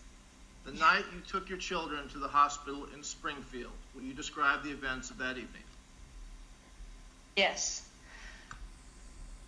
[0.65, 4.71] The night you took your children to the hospital in Springfield, will you describe the
[4.71, 5.63] events of that evening?
[7.37, 7.87] Yes.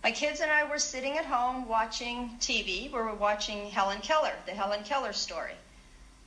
[0.04, 2.84] My kids and I were sitting at home watching TV.
[2.84, 5.54] We were watching Helen Keller, the Helen Keller story.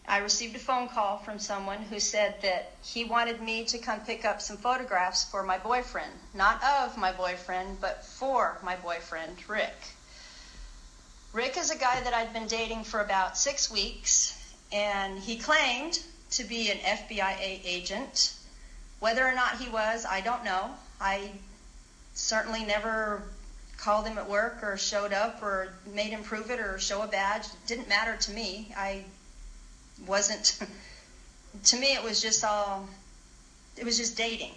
[0.10, 4.00] I received a phone call from someone who said that he wanted me to come
[4.00, 6.12] pick up some photographs for my boyfriend.
[6.34, 9.76] Not of my boyfriend, but for my boyfriend, Rick.
[11.34, 14.42] Rick is a guy that I'd been dating for about six weeks,
[14.72, 16.00] and he claimed
[16.32, 18.34] to be an FBI agent.
[19.00, 20.74] Whether or not he was, I don't know.
[21.02, 21.32] I
[22.14, 23.24] certainly never
[23.76, 27.08] called him at work or showed up or made him prove it or show a
[27.08, 27.46] badge.
[27.46, 28.74] It didn't matter to me.
[28.76, 29.04] I
[30.06, 30.60] wasn't
[31.64, 32.88] to me it was just all
[33.78, 34.54] it was just dating.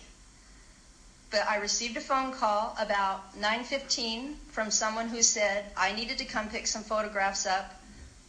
[1.30, 6.24] But i received a phone call about 9.15 from someone who said i needed to
[6.24, 7.80] come pick some photographs up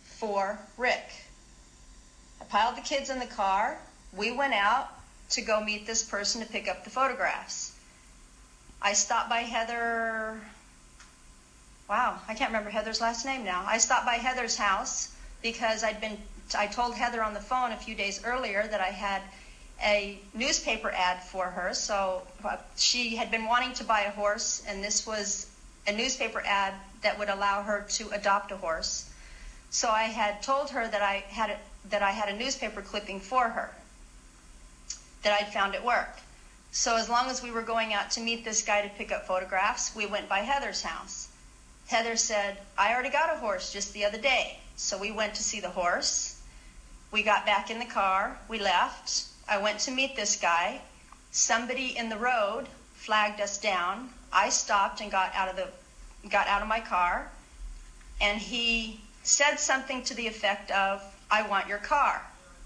[0.04, 1.10] for rick.
[2.40, 3.78] I piled the kids in the car.
[4.14, 4.90] We went out
[5.32, 7.74] to go meet this person to pick up the photographs.
[8.82, 10.40] I stopped by heather
[11.90, 13.64] wow i can't remember heather's last name now.
[13.66, 15.10] I stopped by heather's house
[15.42, 16.18] because i'd been
[16.56, 19.22] I told Heather on the phone a few days earlier that I had
[19.84, 21.74] a newspaper ad for her.
[21.74, 25.48] So uh, she had been wanting to buy a horse, and this was
[25.88, 29.10] a newspaper ad that would allow her to adopt a horse.
[29.70, 31.58] So I had told her that I had a,
[31.90, 33.72] that I had a newspaper clipping for her
[35.24, 36.20] that I'd found at work.
[36.72, 39.28] So as long as we were going out to meet this guy to pick up
[39.28, 41.28] photographs, we went by Heather's house.
[41.88, 45.44] Heather said, "I already got a horse just the other day." So we went to
[45.44, 46.31] see the horse.
[47.12, 48.38] We got back in the car.
[48.48, 49.26] We left.
[49.48, 50.82] I went to meet this guy.
[51.32, 54.10] Somebody in the road flagged us down.
[54.32, 55.68] I stopped and got out of the
[56.30, 57.32] got out of my car
[58.22, 62.22] and he said something to the effect of, I want your car.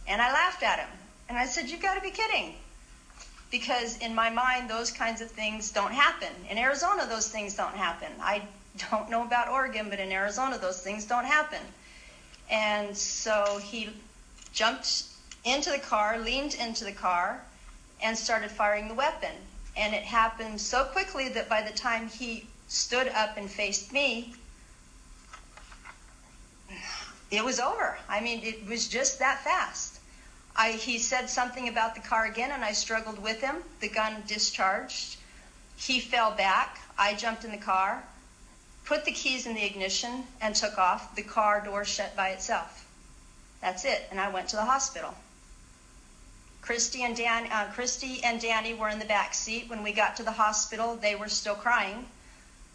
[0.08, 0.90] And I laughed at him.
[1.30, 2.56] And I said, You've got to be kidding.
[3.52, 6.30] Because in my mind, those kinds of things don't happen.
[6.50, 8.12] In Arizona, those things don't happen.
[8.22, 8.42] I
[8.92, 11.62] don't know about Oregon, but in Arizona, those things don't happen.
[12.52, 13.90] And so he
[14.56, 15.04] jumped
[15.44, 17.44] into the car, leaned into the car,
[18.02, 19.36] and started firing the weapon.
[19.78, 24.34] And it happened so quickly that by the time he stood up and faced me,
[27.30, 27.98] it was over.
[28.08, 30.00] I mean, it was just that fast.
[30.56, 33.58] I, he said something about the car again, and I struggled with him.
[33.82, 35.18] The gun discharged.
[35.76, 36.80] He fell back.
[36.98, 38.02] I jumped in the car,
[38.86, 41.14] put the keys in the ignition, and took off.
[41.16, 42.85] The car door shut by itself.
[43.66, 44.06] That's it.
[44.12, 45.16] And I went to the hospital.
[46.62, 49.68] Christy and Dan, uh, Christy and Danny were in the back seat.
[49.68, 52.06] When we got to the hospital, they were still crying.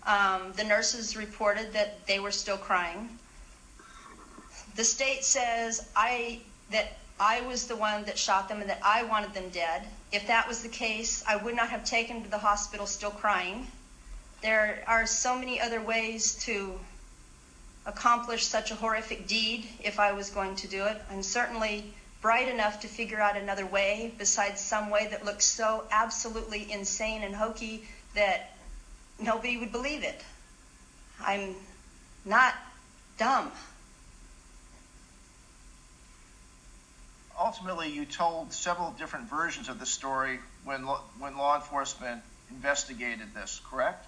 [0.05, 3.09] Um, the nurses reported that they were still crying.
[4.75, 6.41] The state says I
[6.73, 9.87] that I was the one that shot them and that I wanted them dead.
[10.11, 13.13] If that was the case, I would not have taken them to the hospital still
[13.13, 13.69] crying.
[14.43, 16.81] There are so many other ways to
[17.87, 21.01] accomplish such a horrific deed if I was going to do it.
[21.11, 25.85] I'm certainly bright enough to figure out another way besides some way that looks so
[25.91, 28.57] absolutely insane and hokey that
[29.19, 30.23] nobody would believe it.
[31.25, 31.55] I'm
[32.25, 32.55] not
[33.19, 33.51] dumb.
[37.39, 43.63] Ultimately, you told several different versions of the story when when law enforcement investigated this,
[43.71, 44.07] correct?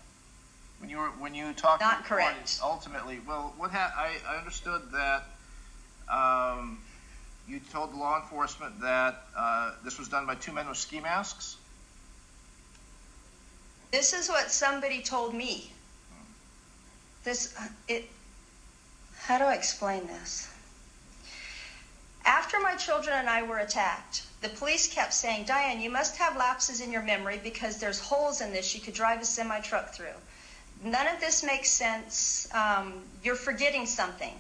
[0.82, 2.58] When you were when you talked not correct.
[2.60, 5.22] ultimately well what ha- I, I understood that
[6.10, 6.78] um,
[7.48, 11.56] you told law enforcement that uh, this was done by two men with ski masks?
[13.92, 15.70] This is what somebody told me.
[17.22, 17.54] This
[17.86, 18.08] it
[19.20, 20.48] how do i explain this?
[22.24, 26.36] After my children and I were attacked, the police kept saying, Diane, you must have
[26.36, 28.74] lapses in your memory because there's holes in this.
[28.74, 30.18] You could drive a semi truck through.
[30.84, 32.48] None of this makes sense.
[32.52, 34.34] Um, you're forgetting something.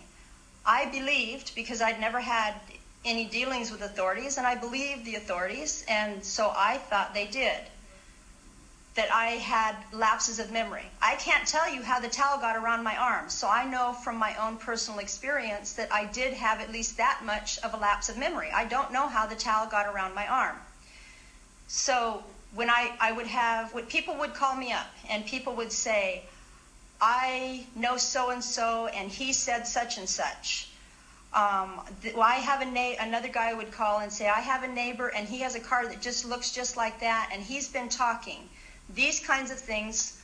[0.66, 2.54] I believed because I'd never had
[3.04, 7.58] any dealings with authorities, and I believed the authorities, and so I thought they did.
[8.94, 10.84] That I had lapses of memory.
[11.00, 14.16] I can't tell you how the towel got around my arm, so I know from
[14.16, 18.08] my own personal experience that I did have at least that much of a lapse
[18.08, 18.50] of memory.
[18.52, 20.56] I don't know how the towel got around my arm.
[21.68, 22.22] So
[22.54, 26.24] when I, I would have, when people would call me up and people would say,
[27.04, 30.68] I know so and so, and he said such and such.
[31.34, 31.80] Um,
[32.14, 35.08] well, I have a na- another guy would call and say, I have a neighbor,
[35.08, 38.48] and he has a car that just looks just like that, and he's been talking.
[38.88, 40.20] These kinds of things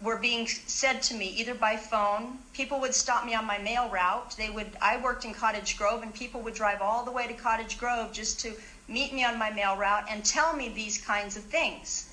[0.00, 2.38] were being said to me either by phone.
[2.52, 4.34] People would stop me on my mail route.
[4.36, 4.76] They would.
[4.82, 8.12] I worked in Cottage Grove, and people would drive all the way to Cottage Grove
[8.12, 8.54] just to
[8.88, 12.06] meet me on my mail route and tell me these kinds of things.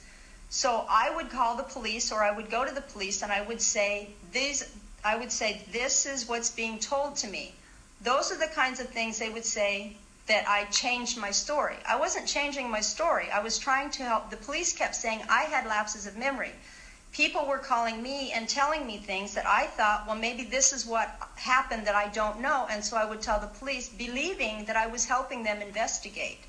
[0.56, 3.42] So I would call the police or I would go to the police and I
[3.42, 4.64] would say these
[5.04, 7.56] I would say this is what's being told to me.
[8.00, 9.98] Those are the kinds of things they would say
[10.28, 11.76] that I changed my story.
[11.86, 13.30] I wasn't changing my story.
[13.30, 14.30] I was trying to help.
[14.30, 16.54] The police kept saying I had lapses of memory.
[17.12, 20.86] People were calling me and telling me things that I thought, well, maybe this is
[20.86, 22.66] what happened that I don't know.
[22.72, 26.40] And so I would tell the police, believing that I was helping them investigate.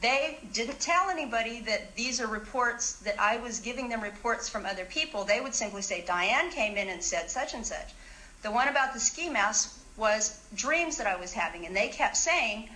[0.00, 4.64] They didn't tell anybody that these are reports, that I was giving them reports from
[4.64, 5.24] other people.
[5.24, 7.92] They would simply say, Diane came in and said such and such.
[8.42, 11.66] The one about the ski mask was dreams that I was having.
[11.66, 12.70] And they kept saying,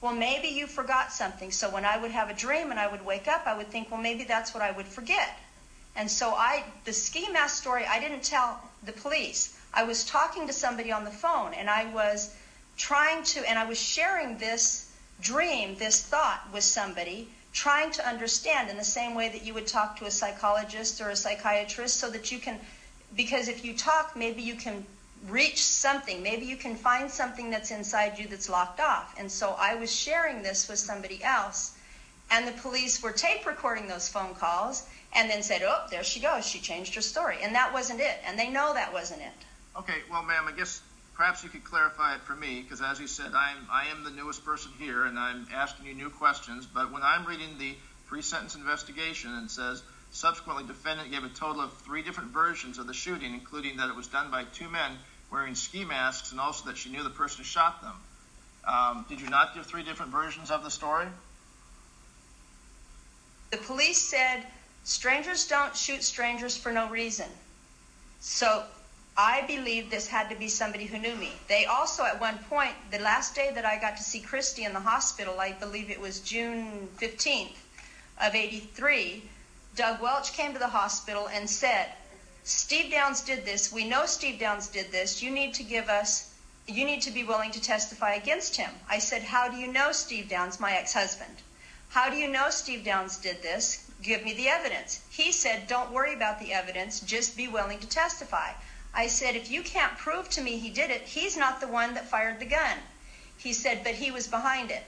[0.00, 1.52] well, maybe you forgot something.
[1.52, 3.90] So when I would have a dream and I would wake up, I would think,
[3.90, 5.38] well, maybe that's what I would forget.
[5.96, 9.56] And so I, the ski mask story, I didn't tell the police.
[9.72, 12.34] I was talking to somebody on the phone and I was
[12.76, 14.90] trying to, and I was sharing this
[15.20, 19.66] dream, this thought with somebody, trying to understand in the same way that you would
[19.66, 22.58] talk to a psychologist or a psychiatrist so that you can,
[23.16, 24.84] because if you talk, maybe you can
[25.28, 26.22] reach something.
[26.22, 29.14] Maybe you can find something that's inside you that's locked off.
[29.18, 31.76] And so I was sharing this with somebody else,
[32.30, 36.20] and the police were tape recording those phone calls and then said, oh, there she
[36.20, 36.44] goes.
[36.46, 37.36] She changed her story.
[37.42, 38.18] And that wasn't it.
[38.26, 39.78] And they know that wasn't it.
[39.78, 40.80] Okay, well, ma'am, I guess
[41.14, 44.10] perhaps you could clarify it for me, because as you said, I'm, I am the
[44.10, 46.66] newest person here, and I'm asking you new questions.
[46.66, 47.74] But when I'm reading the
[48.06, 52.94] pre-sentence investigation and says subsequently defendant gave a total of three different versions of the
[52.94, 54.92] shooting, including that it was done by two men
[55.30, 57.94] wearing ski masks, and also that she knew the person who shot them.
[58.66, 61.06] Um, did you not give three different versions of the story?
[63.50, 64.46] The police said
[64.84, 67.28] strangers don't shoot strangers for no reason.
[68.20, 68.64] So
[69.16, 71.30] I believe this had to be somebody who knew me.
[71.46, 74.72] They also, at one point, the last day that I got to see Christy in
[74.72, 77.54] the hospital, I believe it was June 15th
[78.20, 79.22] of 83,
[79.76, 81.92] Doug Welch came to the hospital and said,
[82.42, 83.72] Steve Downs did this.
[83.72, 85.22] We know Steve Downs did this.
[85.22, 86.34] You need to give us,
[86.66, 88.70] you need to be willing to testify against him.
[88.88, 91.36] I said, How do you know Steve Downs, my ex husband?
[91.90, 93.90] How do you know Steve Downs did this?
[94.02, 95.00] Give me the evidence.
[95.08, 98.52] He said, Don't worry about the evidence, just be willing to testify.
[98.96, 101.94] I said, if you can't prove to me he did it, he's not the one
[101.94, 102.78] that fired the gun.
[103.36, 104.84] He said, but he was behind it.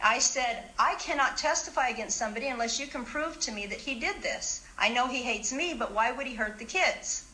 [0.00, 3.96] I said, I cannot testify against somebody unless you can prove to me that he
[3.96, 4.60] did this.
[4.78, 7.24] I know he hates me, but why would he hurt the kids?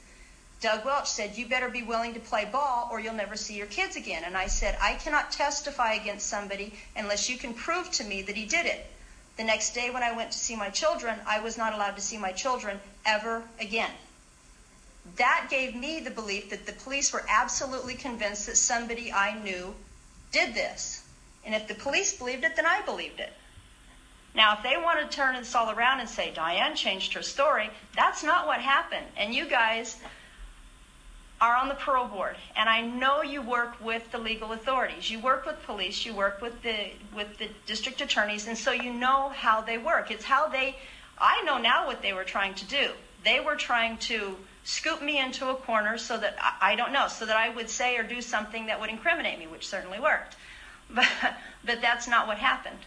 [0.62, 3.66] Doug Welch said, You better be willing to play ball or you'll never see your
[3.66, 4.24] kids again.
[4.24, 8.36] And I said, I cannot testify against somebody unless you can prove to me that
[8.36, 8.86] he did it.
[9.36, 12.02] The next day, when I went to see my children, I was not allowed to
[12.02, 13.90] see my children ever again
[15.16, 19.74] that gave me the belief that the police were absolutely convinced that somebody I knew
[20.32, 21.04] did this.
[21.44, 23.32] And if the police believed it, then I believed it.
[24.34, 27.70] Now, if they want to turn this all around and say Diane changed her story,
[27.96, 29.06] that's not what happened.
[29.16, 29.96] And you guys
[31.40, 35.10] are on the parole board, and I know you work with the legal authorities.
[35.10, 38.92] You work with police, you work with the with the district attorneys, and so you
[38.92, 40.10] know how they work.
[40.10, 40.76] It's how they.
[41.18, 42.90] I know now what they were trying to do.
[43.24, 47.26] They were trying to scoop me into a corner so that I, don't know, so
[47.26, 50.36] that I would say or do something that would incriminate me, which certainly worked.
[50.92, 51.06] But,
[51.64, 52.78] but that's not what happened.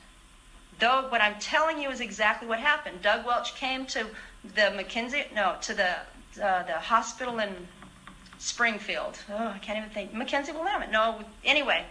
[0.78, 3.02] Though what I'm telling you is exactly what happened.
[3.02, 4.08] Doug Welch came to
[4.44, 5.96] the McKenzie, no, to the
[6.42, 7.68] uh, the hospital in
[8.40, 9.18] Springfield.
[9.30, 10.14] Oh, I can't even think.
[10.14, 10.92] McKenzie Willamette.
[10.92, 11.86] No, anyway,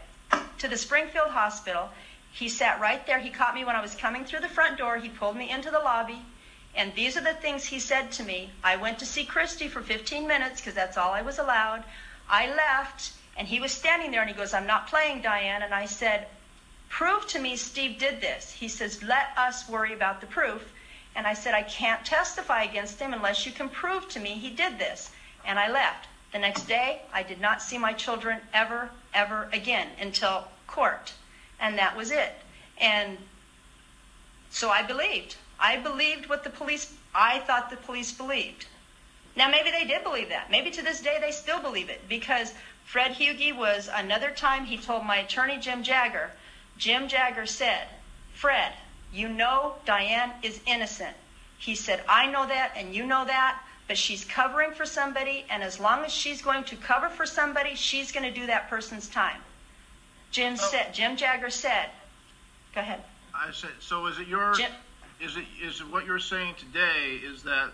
[0.59, 1.89] to the Springfield Hospital.
[2.33, 3.19] He sat right there.
[3.19, 4.97] He caught me when I was coming through the front door.
[4.97, 6.23] He pulled me into the lobby.
[6.75, 8.51] And these are the things he said to me.
[8.65, 11.85] I went to see Christy for 15 minutes because that's all I was allowed.
[12.29, 15.63] I left, and he was standing there, and he goes, I'm not playing, Diane.
[15.63, 16.29] And I said,
[16.89, 18.53] Prove to me Steve did this.
[18.53, 20.73] He says, Let us worry about the proof.
[21.15, 24.51] And I said, I can't testify against him unless you can prove to me he
[24.51, 25.11] did this.
[25.45, 26.09] And I left.
[26.33, 31.13] The next day, I did not see my children ever, ever again until court.
[31.61, 32.33] And that was it.
[32.79, 33.19] And
[34.51, 35.37] so I believed.
[35.63, 38.67] I believed what the police, I thought the police believed.
[39.37, 40.51] Now, maybe they did believe that.
[40.51, 42.53] Maybe to this day they still believe it because
[42.85, 46.33] Fred Hugie was another time he told my attorney, Jim Jagger,
[46.77, 47.87] Jim Jagger said,
[48.35, 48.73] Fred,
[49.15, 51.17] you know Diane is innocent.
[51.59, 55.63] He said, I know that and you know that, but she's covering for somebody, and
[55.63, 59.09] as long as she's going to cover for somebody, she's going to do that person's
[59.09, 59.41] time.
[60.33, 60.57] Jim Oh.
[60.57, 61.89] said, Jim Jagger said,
[62.75, 63.01] go ahead.
[63.35, 64.73] I said, so is it your, Jim,
[65.23, 67.71] is it, is it what you're saying today is that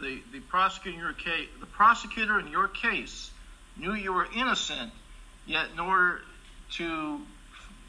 [0.00, 3.30] the, the prosecutor in your case, the prosecutor in your case
[3.76, 4.90] knew you were innocent,
[5.46, 6.20] yet in order
[6.72, 7.20] to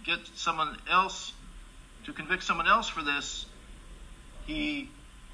[0.06, 1.34] get someone else,
[2.06, 3.46] to convict someone else for this,
[4.46, 4.90] he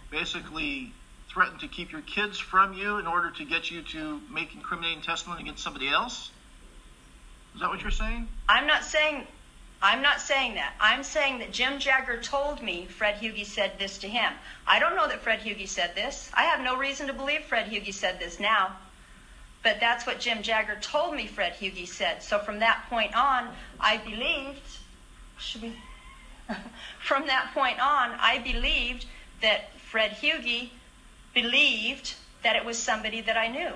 [0.09, 0.93] basically
[1.29, 5.01] threatened to keep your kids from you in order to get you to make incriminating
[5.01, 6.31] testimony against somebody else?
[7.55, 8.27] Is that what you're saying?
[8.47, 9.27] I'm not saying
[9.81, 10.73] I'm not saying that.
[10.79, 14.33] I'm saying that Jim Jagger told me Fred Hugie said this to him.
[14.67, 16.29] I don't know that Fred Hugie said this.
[16.33, 18.75] I have no reason to believe Fred Hugie said this now.
[19.63, 22.23] But that's what Jim Jagger told me Fred Hugie said.
[22.23, 23.49] So from that point on,
[23.79, 24.79] I believed
[25.37, 25.73] should we
[26.99, 29.05] from that point on, I believed
[29.41, 30.69] that Fred Hugie
[31.33, 33.71] believed that it was somebody that I knew.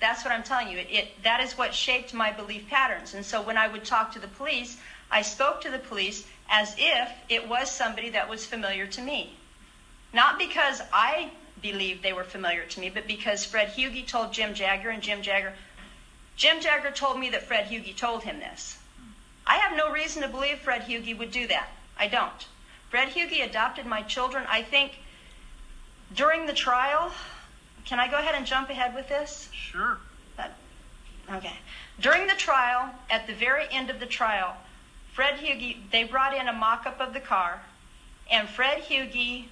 [0.00, 0.78] That's what I'm telling you.
[0.78, 3.14] It, it, that is what shaped my belief patterns.
[3.14, 4.78] And so when I would talk to the police,
[5.12, 9.36] I spoke to the police as if it was somebody that was familiar to me.
[10.12, 14.54] Not because I believed they were familiar to me, but because Fred Hugie told Jim
[14.54, 15.52] Jagger, and Jim Jagger,
[16.36, 18.78] Jim Jagger told me that Fred Hugie told him this.
[19.46, 21.68] I have no reason to believe Fred Hugie would do that.
[21.98, 22.46] I don't.
[22.90, 24.98] Fred Hugie adopted my children, I think,
[26.14, 27.12] during the trial.
[27.84, 29.48] Can I go ahead and jump ahead with this?
[29.52, 29.98] Sure.
[30.36, 30.56] That-
[31.30, 31.56] Okay.
[32.00, 34.56] During the trial, at the very end of the trial,
[35.12, 37.62] Fred Hugie, they brought in a mock up of the car,
[38.30, 39.46] and Fred Hugie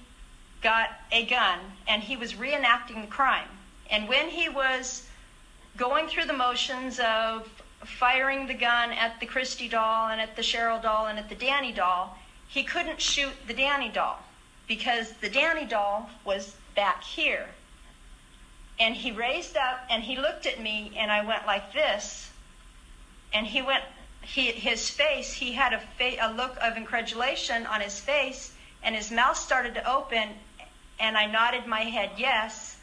[0.61, 3.47] got a gun, and he was reenacting the crime.
[3.89, 5.07] And when he was
[5.77, 7.47] going through the motions of
[7.83, 11.35] firing the gun at the Christie doll, and at the Cheryl doll, and at the
[11.35, 14.19] Danny doll, he couldn't shoot the Danny doll
[14.67, 17.47] because the Danny doll was back here.
[18.79, 22.31] And he raised up and he looked at me and I went like this.
[23.33, 23.83] And he went,
[24.21, 28.53] he, his face, he had a, fa- a look of incredulation on his face
[28.83, 30.29] and his mouth started to open
[30.99, 32.77] and I nodded my head yes.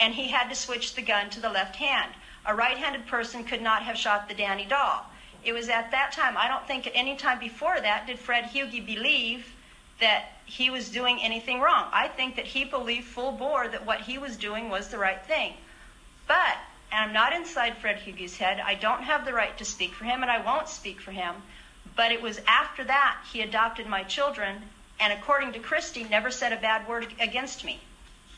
[0.00, 2.12] And he had to switch the gun to the left hand.
[2.46, 5.06] A right handed person could not have shot the Danny doll.
[5.44, 8.44] It was at that time, I don't think at any time before that did Fred
[8.44, 9.46] Hugie believe
[10.00, 11.88] that he was doing anything wrong.
[11.92, 15.24] I think that he believed full bore that what he was doing was the right
[15.24, 15.54] thing.
[16.26, 16.56] But,
[16.94, 20.04] and I'm not inside Fred Hugie's head, I don't have the right to speak for
[20.04, 21.34] him, and I won't speak for him.
[21.96, 24.62] But it was after that he adopted my children,
[25.00, 27.80] and according to Christie, never said a bad word against me.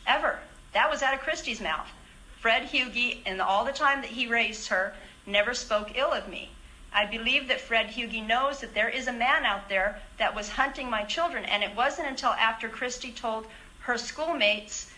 [0.06, 0.38] Ever.
[0.72, 1.88] That was out of Christie's mouth.
[2.40, 4.94] Fred Hugie, in all the time that he raised her,
[5.26, 6.48] never spoke ill of me.
[6.94, 10.48] I believe that Fred Hugie knows that there is a man out there that was
[10.48, 13.48] hunting my children, and it wasn't until after Christy told
[13.80, 14.90] her schoolmates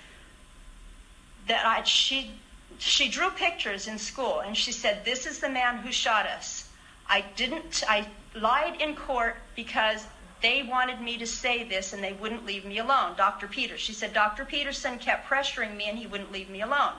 [1.49, 2.31] that I, she,
[2.79, 6.69] she drew pictures in school, and she said, "This is the man who shot us."
[7.09, 7.83] I didn't.
[7.89, 10.07] I lied in court because
[10.41, 13.17] they wanted me to say this, and they wouldn't leave me alone.
[13.17, 13.49] Dr.
[13.49, 13.81] Peters.
[13.81, 14.45] She said Dr.
[14.45, 16.95] Peterson kept pressuring me, and he wouldn't leave me alone.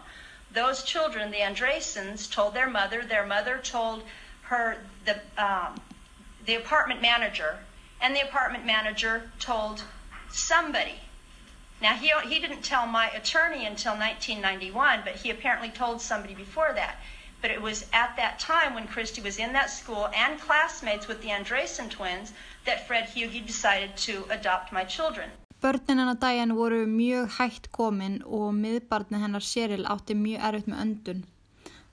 [0.51, 3.03] Those children, the Andresens, told their mother.
[3.03, 4.03] Their mother told
[4.43, 5.80] her the um,
[6.45, 7.59] the apartment manager,
[8.01, 9.84] and the apartment manager told
[10.30, 10.99] somebody.
[11.82, 16.73] Now he he didn't tell my attorney until 1991, but he apparently told somebody before
[16.73, 16.95] that.
[17.41, 21.21] But it was at that time when Christy was in that school and classmates with
[21.21, 22.34] the Andresen twins
[22.65, 25.30] that Fred Hugie decided to adopt my children.
[25.61, 30.82] Börnin hennar Diane voru mjög hægt komin og miðbarnið hennar Cheryl átti mjög erfitt með
[30.84, 31.23] öndun.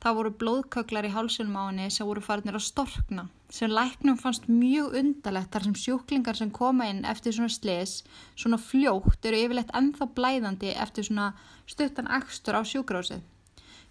[0.02, 4.48] Það voru blóðköklar í hálsunum á henni sem voru farinir að storkna, sem læknum fannst
[4.50, 8.02] mjög undalegt þar sem sjúklingar sem koma inn eftir svona slis,
[8.34, 11.30] svona fljótt, eru yfirleitt ennþá blæðandi eftir svona
[11.70, 13.22] stuttan akstur á sjúkrásið.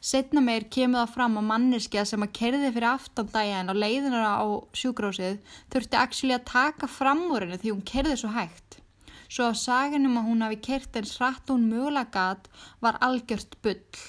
[0.05, 4.33] Setna meir kemur það fram að manneskja sem að kerði fyrir aftan daginn á leiðinara
[4.37, 4.45] á
[4.77, 5.39] sjúkrásið
[5.73, 8.77] þurfti actually að taka fram úr henni því hún kerði svo hægt.
[9.25, 12.51] Svo að sagan um að hún hafi kert eins hratt og hún mögulega gat
[12.85, 14.03] var algjört bull.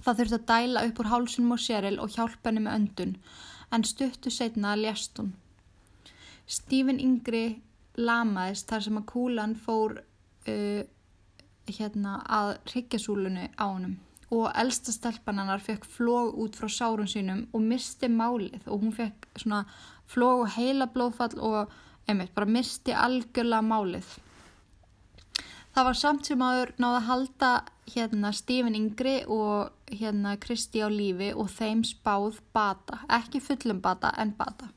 [0.00, 3.14] Það þurfti að dæla upp úr hálsunum og séril og hjálpa henni með öndun,
[3.70, 5.34] en stuttu setna lést hún.
[6.46, 7.60] Stífin yngri
[7.98, 10.82] lamaðist þar sem að kúlan fór uh,
[11.70, 13.98] hérna, að hryggjasúlunu á honum
[14.30, 19.26] og elsta stelpanannar fekk flóg út frá sárum sínum og misti málið og hún fekk
[19.42, 19.64] svona
[20.10, 21.72] flóg og heila blóðfall og
[22.06, 24.06] einmitt bara misti algjörlega málið.
[25.74, 27.50] Það var samt sem aður náða að halda
[27.94, 34.12] hérna Stífin Yngri og hérna Kristi á lífi og þeim spáð bata, ekki fullum bata
[34.18, 34.70] en bata.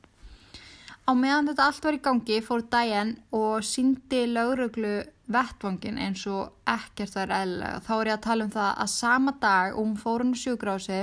[1.04, 6.54] Á meðan þetta allt var í gangi fór Diane og síndi lauruglu vettvangin eins og
[6.68, 7.82] ekkert er eðlega.
[7.84, 11.02] Þá er ég að tala um það að sama dag og hún fór hún sjúgrási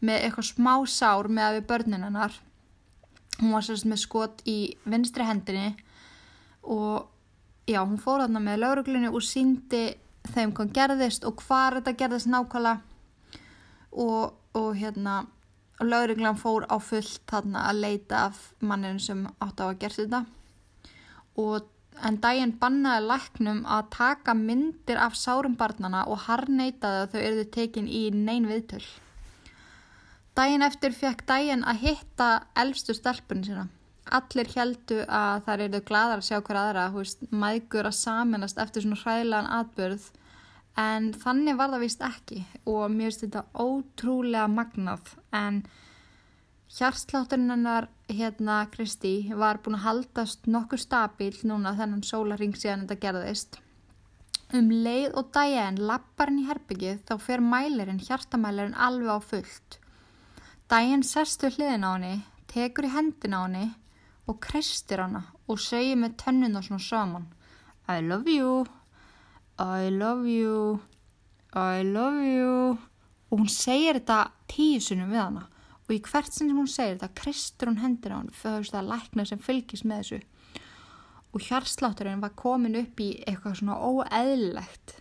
[0.00, 2.36] með eitthvað smá sár með að við börnin hennar.
[3.40, 4.58] Hún var sérst með skot í
[4.88, 5.74] vinstri hendinni
[6.64, 7.08] og
[7.68, 9.84] já, hún fór þarna með lauruglunni og síndi
[10.32, 12.89] þeim hvað gerðist og hvað þetta gerðist nákvæmlega
[13.92, 15.22] og, og hérna
[15.80, 19.96] og lauruglan fór á fullt þarna að leita af manninu sem átt á að gera
[19.96, 20.24] þetta
[21.40, 21.68] og
[22.06, 27.46] en daginn bannaði læknum að taka myndir af sárum barnana og harneitaði að þau eruðu
[27.56, 28.84] tekin í neyn viðtöl.
[30.38, 32.30] Daginn eftir fekk daginn að hitta
[32.62, 33.66] elstu stelpunni sína.
[34.10, 38.86] Allir heldu að þær eruðu gladar að sjá hver aðra, veist, mægur að saminast eftir
[38.86, 40.08] svona hræðilegan atbyrð
[40.78, 42.42] en þannig var það vist ekki.
[42.70, 45.14] Og mér finnst þetta ótrúlega magnað.
[45.34, 45.62] En
[46.70, 53.00] hjartslátturinn hennar hérna Kristi var búin að haldast nokkur stabíl núna þennan sólaring síðan þetta
[53.06, 53.60] gerðist.
[54.54, 59.78] Um leið og Diane lappar henni í herbyggið þá fer mælirinn, hjartamælirinn alveg á fullt.
[60.70, 62.16] Diane sestu hliðin á henni
[62.50, 63.68] tekur í hendin á henni
[64.30, 67.30] og kristir hana og segir með tönnuna svona saman.
[67.90, 68.66] I love you
[69.60, 70.80] I love you,
[71.52, 72.78] I love you.
[73.28, 75.42] Og hún segir þetta tíu sunum við hana.
[75.84, 78.88] Og í hvert sinn sem hún segir þetta kristur hún hendur á hann fyrir það
[78.94, 80.20] lækna sem fylgis með þessu.
[81.36, 84.96] Og hjarslátturinn var komin upp í eitthvað svona óeðlilegt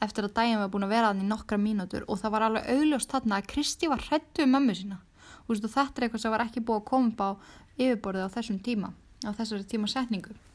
[0.00, 2.08] eftir að daginn var búin að vera hann í nokkra mínútur.
[2.08, 5.02] Og það var alveg augljóst þarna að Kristi var hrettu um mömmu sína.
[5.44, 7.30] Og þetta er eitthvað sem var ekki búið að koma upp á
[7.76, 8.94] yfirborðið á þessum tíma
[9.28, 10.32] á þessari tímasetningu.
[10.32, 10.49] Uh,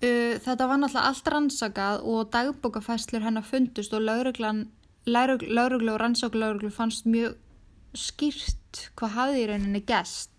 [0.00, 7.36] þetta var náttúrulega allt rannsakað og dagbókafæslur hennar fundust og lauruglu og rannsóklauruglu fannst mjög
[7.96, 10.30] skýrt hvað hafði í rauninni gest.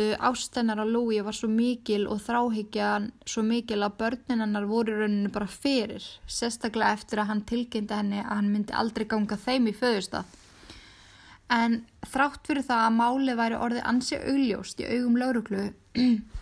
[0.00, 4.94] Uh, ástennar á Lúi var svo mikil og þráhyggjan svo mikil að börnin hennar voru
[4.94, 9.36] í rauninni bara fyrir, sérstaklega eftir að hann tilkynnti henni að hann myndi aldrei ganga
[9.36, 10.38] þeim í föðustaf.
[11.52, 15.66] En þrátt fyrir það að máli væri orðið ansi augljóst í augum lauruglu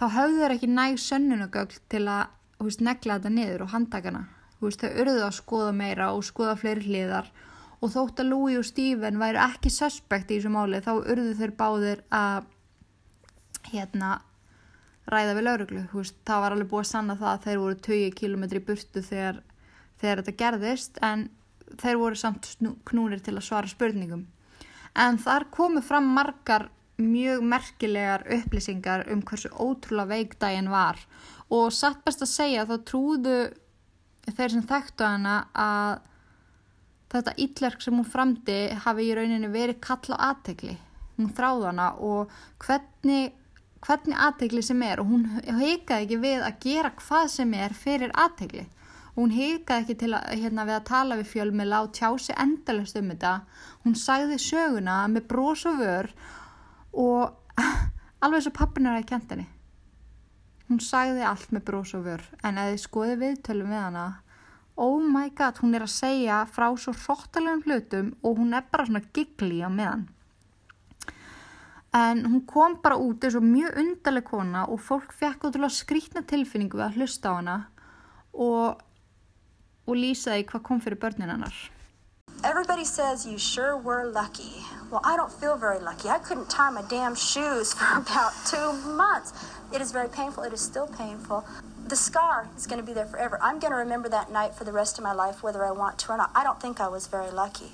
[0.00, 2.30] þá höfðu þeir ekki næg sönnunagögl til að
[2.64, 4.22] veist, negla þetta niður og handtakana.
[4.60, 7.28] Veist, þau urðu að skoða meira og skoða fleiri hliðar
[7.80, 11.54] og þótt að Louis og Stephen væri ekki suspect í þessu máli þá urðu þeir
[11.60, 12.48] báðir að
[13.70, 14.16] hérna
[15.10, 15.84] ræða við lauruglu.
[15.92, 19.40] Það var alveg búið að sanna það að þeir voru 20 km í burtu þegar,
[20.00, 21.28] þegar þetta gerðist en
[21.80, 22.52] þeir voru samt
[22.88, 24.26] knúnir til að svara spurningum.
[24.96, 26.68] En þar komu fram margar
[27.04, 31.00] mjög merkilegar upplýsingar um hversu ótrúlega veikdægin var.
[31.50, 33.38] Og satt best að segja þá trúðu
[34.30, 35.98] þeir sem þekktu hana að
[37.10, 40.76] þetta ítlerk sem hún framdi hafi í rauninni verið kall á aðtegli
[41.20, 42.30] hún þráð hana og
[42.64, 43.32] hvernig,
[43.84, 45.02] hvernig aðtegli sem er.
[45.02, 48.66] Og hún heikaði ekki við að gera hvað sem er fyrir aðtegli
[49.16, 53.10] hún heikaði ekki til að, hérna, við að tala við fjölmila og tjási endalast um
[53.12, 53.32] þetta.
[53.84, 56.10] Hún sagði söguna með brós og vör
[56.92, 57.60] og
[58.24, 59.46] alveg svo pappin er að kjent henni.
[60.70, 64.08] Hún sagði allt með brós og vör en eða þið skoði viðtölum við hana
[64.80, 68.86] oh my god, hún er að segja frá svo hróttalegum hlutum og hún er bara
[68.88, 70.06] svona giggli á meðan.
[71.92, 76.22] En hún kom bara út eins og mjög undarleg kona og fólk fekk útrúlega skrítna
[76.22, 77.56] tilfinningu að hlusta á hana
[78.32, 78.80] og,
[79.84, 81.58] og lýsaði hvað kom fyrir börnin hennar
[82.42, 84.64] Everybody says you sure were lucky.
[84.90, 86.08] Well, I don't feel very lucky.
[86.08, 89.34] I couldn't tie my damn shoes for about two months.
[89.74, 90.44] It is very painful.
[90.44, 91.44] It is still painful.
[91.86, 93.38] The scar is going to be there forever.
[93.42, 95.98] I'm going to remember that night for the rest of my life, whether I want
[96.00, 96.30] to or not.
[96.34, 97.72] I don't think I was very lucky.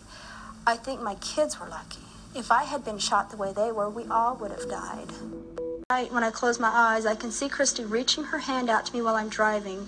[0.66, 2.00] I think my kids were lucky.
[2.34, 5.08] If I had been shot the way they were, we all would have died.
[5.88, 8.92] I, when I close my eyes, I can see Christy reaching her hand out to
[8.92, 9.86] me while I'm driving,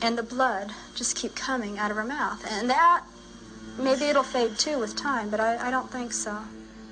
[0.00, 2.44] and the blood just keep coming out of her mouth.
[2.48, 3.04] And that
[3.78, 6.32] Maybe it'll fade too with time, but I, I don't think so.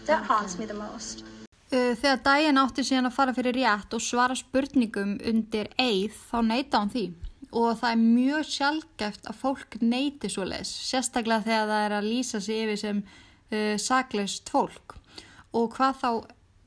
[0.07, 1.25] That haunts me the most.
[1.73, 6.37] Uh, þegar Diane átti síðan að fara fyrir rétt og svara spurningum undir eið þá
[6.45, 7.07] neyta hann því
[7.55, 12.09] og það er mjög sjálfgeft að fólk neyti svo leis, sérstaklega þegar það er að
[12.11, 14.97] lýsa sig yfir sem uh, saklaust fólk
[15.55, 16.11] og hvað þá,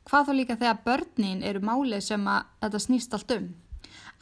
[0.08, 3.50] hvað þá líka þegar börnin eru málið sem að þetta snýst allt um.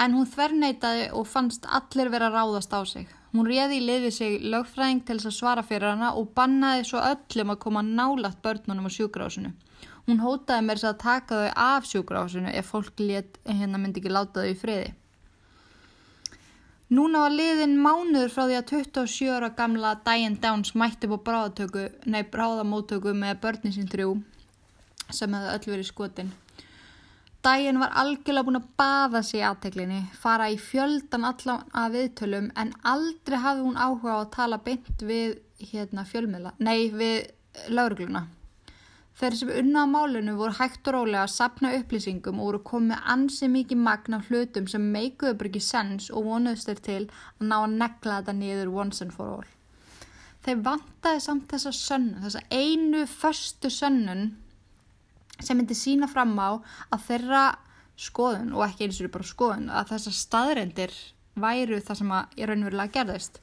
[0.02, 3.08] En hún þverneitaði og fannst allir vera ráðast á sig.
[3.36, 7.02] Hún réði í liðið sig lögfræðing til þess að svara fyrir hana og bannaði svo
[7.04, 9.52] öllum að koma nálagt börnunum á sjúkrásinu.
[10.06, 14.14] Hún hótaði mér þess að taka þau af sjúkrásinu ef fólk let, hérna myndi ekki
[14.14, 14.94] láta þau í friði.
[16.96, 23.16] Núna var liðin mánuður frá því að 27 ára gamla Diane Downs mætti på bráðamótöku
[23.18, 24.12] með börnin sín þrjú
[25.12, 26.32] sem hefði öll verið skotin.
[27.46, 32.48] Dæin var algjörlega búin að baða sig í aðteglinni, fara í fjöldan allan að viðtölum
[32.58, 37.28] en aldrei hafði hún áhuga á að tala beint við hérna, fjölmiðla, nei við
[37.70, 38.24] laurugluna.
[39.16, 43.06] Þeir sem unna á málinu voru hægt og rólega að sapna upplýsingum og voru komið
[43.14, 47.56] ansi mikið magna hlutum sem meikuðu bara ekki sens og vonuðst þeir til að ná
[47.60, 49.54] að negla þetta niður once and for all.
[50.42, 54.26] Þeir vantaði samt þessa sönnun, þessa einu förstu sönnun
[55.40, 56.60] sem myndi sína fram á
[56.92, 57.46] að þeirra
[57.96, 60.96] skoðun og ekki eins og bara skoðun að þessar staðrendir
[61.40, 63.42] væru það sem að ég raunverulega gerðist.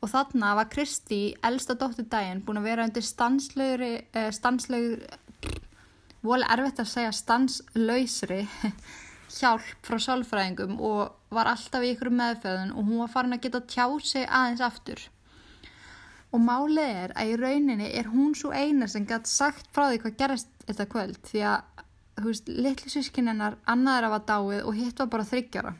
[0.00, 5.60] Og þarna var Kristi, elsta dóttur daginn, búin að vera undir stanslögri eh, stanslögri
[6.26, 8.42] vol erfitt að segja stanslausri
[9.38, 13.62] hjálp frá sálfræðingum og var alltaf í ykkur meðföðun og hún var farin að geta
[13.68, 15.02] tjá sig aðeins aftur.
[16.30, 20.02] Og málið er að í rauninni er hún svo eina sem gætt sagt frá því
[20.04, 21.84] hvað gerast þetta kvöld því að,
[22.20, 25.72] þú veist, litlu sískinennar annaður af að dáið og hitt var bara þryggjara.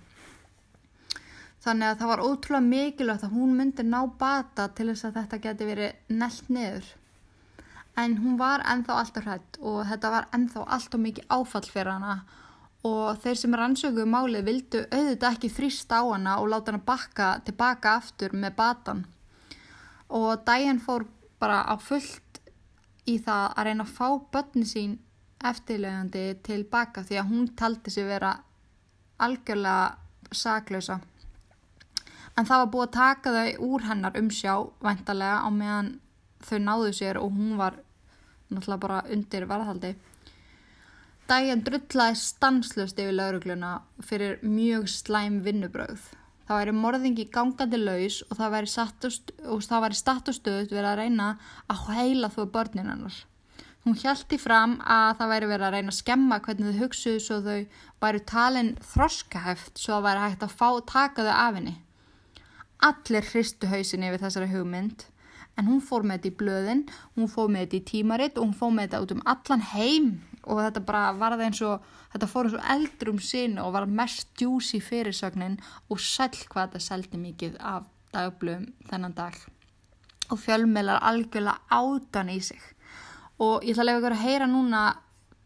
[1.60, 5.40] Þannig að það var ótrúlega mikilvægt að hún myndi ná bata til þess að þetta
[5.44, 6.86] geti verið nellt niður.
[8.00, 12.20] En hún var ennþá alltaf hrætt og þetta var ennþá alltaf mikið áfall fyrir hana
[12.88, 17.28] og þeir sem rannsökuðu málið vildu auðvitað ekki þrýst á hana og láta hana bakka
[17.44, 19.02] tilbaka aftur með batan.
[20.08, 21.04] Og Diane fór
[21.40, 22.29] bara á fullt
[23.10, 24.98] í það að reyna að fá börni sín
[25.50, 28.34] eftirlegandi tilbaka því að hún taldi sig vera
[29.20, 31.00] algjörlega saklausa.
[32.38, 34.54] En það var búið að taka þau úr hennar umsjá
[34.84, 35.90] væntalega á meðan
[36.46, 37.80] þau náðu sér og hún var
[38.50, 39.94] náttúrulega bara undir varðhaldi.
[41.30, 46.08] Dæjan drullaði stanslust yfir laurugluna fyrir mjög slæm vinnubröð.
[46.50, 48.68] Það væri morðingi gangandi laus og það væri,
[50.02, 51.26] statt og stöðut verið að reyna
[51.70, 53.18] að heila þó börnin hennar.
[53.84, 57.38] Hún hjælti fram að það væri verið að reyna að skemma hvernig þau hugsuðu svo
[57.44, 57.60] þau
[58.02, 61.76] væri talin þroskaheft svo það væri hægt að fá taka þau af henni.
[62.90, 65.06] Allir hristu hausin yfir þessari hugmynd
[65.54, 66.82] en hún fór með þetta í blöðin,
[67.14, 70.12] hún fór með þetta í tímaritt og hún fór með þetta út um allan heim
[70.44, 74.30] og þetta bara varði eins og þetta fór eins og eldrum sinu og var mest
[74.40, 75.58] djús í fyrirsögnin
[75.88, 79.36] og sæl hvað þetta seldi mikið af dagblöðum þennan dag.
[80.30, 82.60] Og fjölmeilar algjörlega átan í sig.
[83.40, 84.82] Og ég ætla að lefa ykkur að heyra núna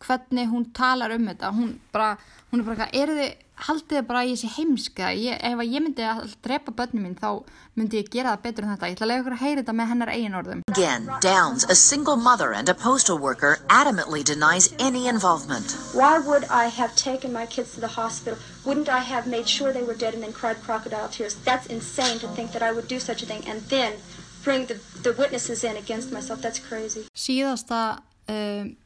[0.06, 1.50] hvernig hún talar um þetta.
[1.56, 2.16] Hún, bara,
[2.52, 6.02] hún er bara, er þið haldið bara að ég sé heimska ég, ef ég myndi
[6.02, 7.44] að drepa börnum mín þá
[7.78, 8.88] myndi ég gera það betur en þetta.
[8.90, 10.64] Ég ætla að lega ykkur að heyra þetta með hennar eigin orðum.
[10.74, 15.76] Again, Downs, a single mother and a postal worker adamantly denies any involvement.
[15.94, 18.38] Why would I have taken my kids to the hospital?
[18.64, 21.36] Wouldn't I have made sure they were dead and then cried crocodile tears?
[21.44, 23.94] That's insane to think that I would do such a thing and then
[24.42, 26.42] bring the, the witnesses in against myself.
[26.42, 27.06] That's crazy.
[27.14, 28.76] Síðasta um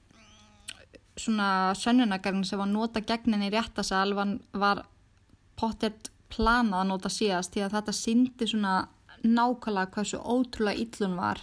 [1.19, 4.85] svona sönnunagarinn sem var nota gegnin í réttasal var,
[5.59, 8.75] pottet planað að nota síðast því að þetta syndi svona
[9.25, 11.41] nákvæmlega hversu ótrúlega yllun var.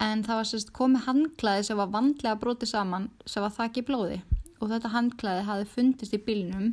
[0.00, 4.18] En það var sérst komið handklæði sem var vandlega brotið saman sem var þakki blóði.
[4.60, 6.72] Og þetta handklæði hafi fundist í bílinum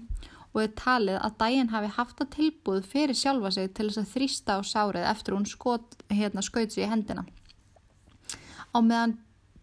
[0.54, 4.14] og er talið að dægin hafi haft að tilbúð fyrir sjálfa sig til þess að
[4.16, 7.28] þrýsta á sárið eftir hún skot, hérna, skaut sig í hendina.
[8.74, 9.18] Á meðan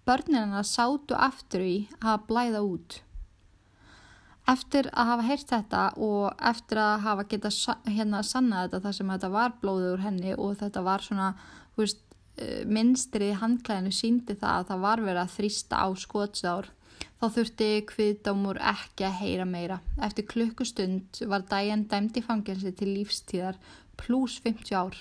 [0.04, 3.00] börnina sátu aftur í að blæða út.
[4.50, 7.52] Eftir að hafa heyrt þetta og eftir að hafa geta
[7.88, 11.30] hérna sanna þetta þar sem þetta var blóðið úr henni og þetta var svona
[11.78, 12.02] veist,
[12.36, 16.68] eh, minnstrið handklæðinu síndi það að það var verið að þrýsta á skótsár
[17.20, 19.80] þá þurfti kviðdómur ekki að heyra meira.
[20.02, 23.56] Eftir klukkustund var dæjan dæmt í fangelsi til lífstíðar
[23.96, 25.00] pluss 50 ár.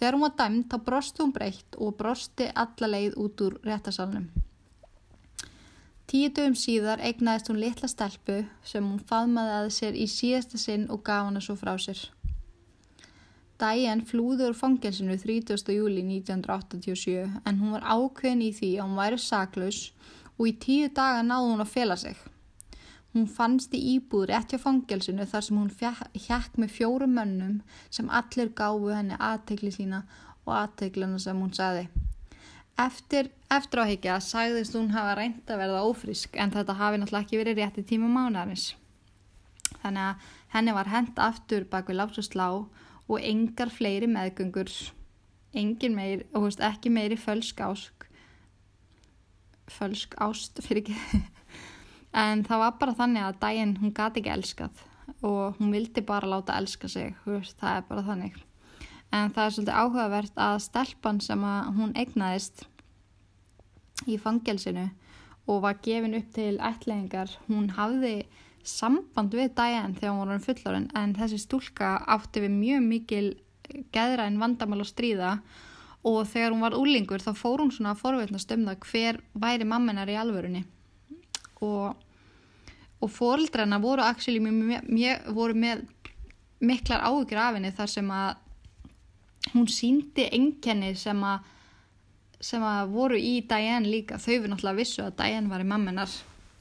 [0.00, 4.30] Þegar hún var dæmt þá brosti hún breytt og brosti alla leið út úr réttasalunum.
[6.08, 10.88] Tíu dögum síðar eignaðist hún litla stelpu sem hún faðmaði að sér í síðasta sinn
[10.90, 12.00] og gaf hana svo frá sér.
[13.60, 15.68] Diane flúði úr fangelsinu 30.
[15.76, 19.84] júli 1987 en hún var ákveðin í því að hún væri saklaus
[20.38, 22.16] og í tíu daga náði hún að fela sig.
[23.10, 25.70] Hún fannst í íbúð rétt hjá fangelsinu þar sem hún
[26.26, 27.56] hjekk með fjórum mönnum
[27.90, 30.04] sem allir gáfu henni aðtegli sína
[30.46, 31.88] og aðteglina sem hún sagði.
[32.80, 37.40] Eftir, eftir áhyggja sagðist hún hafa reynd að verða ófrisk en þetta hafi náttúrulega ekki
[37.40, 38.68] verið rétt í tíma mánarins.
[39.82, 42.46] Þannig að henni var hend aftur bak við láts og slá
[43.10, 44.70] og engar fleiri meðgöngur,
[45.50, 48.06] engin meir, og ekki meiri fölsk ásk,
[49.66, 51.24] fölsk ást fyrir ekki
[52.12, 54.86] en það var bara þannig að daginn hún gati ekki elskað
[55.26, 58.36] og hún vildi bara láta elska sig veist, það er bara þannig.
[59.10, 62.64] En það er svolítið áhugavert að stelpan sem að hún egnaðist
[64.06, 64.86] í fangelsinu
[65.50, 68.14] og var gefin upp til ætlingar hún hafði
[68.66, 73.26] samband við Diane þegar hún var fullorinn en þessi stúlka átti við mjög mikil
[73.94, 75.38] geðræn vandamál og stríða
[76.06, 79.68] og þegar hún var úlingur þá fór hún svona að forveitnast um það hver væri
[79.68, 80.64] mamminar í alvörunni
[81.64, 81.96] og,
[83.00, 85.86] og fóreldrana voru, actually, mjög, mjög, voru með
[86.60, 91.48] miklar áhugjur af henni þar sem að hún síndi enkenni sem að
[92.40, 94.16] sem að voru í Diane líka.
[94.16, 96.12] Þau við náttúrulega vissu að Diane var í mamminar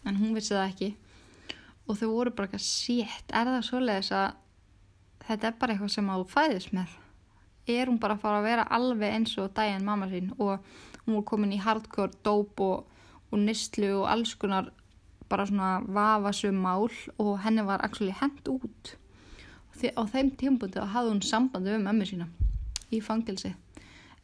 [0.08, 0.90] en hún vissi það ekki.
[1.88, 4.34] Og þau voru bara ekki að sétt er það svoleiðis að
[5.30, 6.98] þetta er bara eitthvað sem að þú fæðist með?
[7.70, 10.68] Er hún bara að fara að vera alveg eins og Diane mamma sín og
[11.06, 13.00] hún var komin í hardcore dóp og,
[13.30, 14.72] og nýstlu og alls konar
[15.30, 18.96] bara svona vafasum mál og henni var actually hend út.
[19.80, 22.28] Og á þeim tímpundi hafði hún sambandi við mömmu sína
[22.92, 23.54] í fangilsi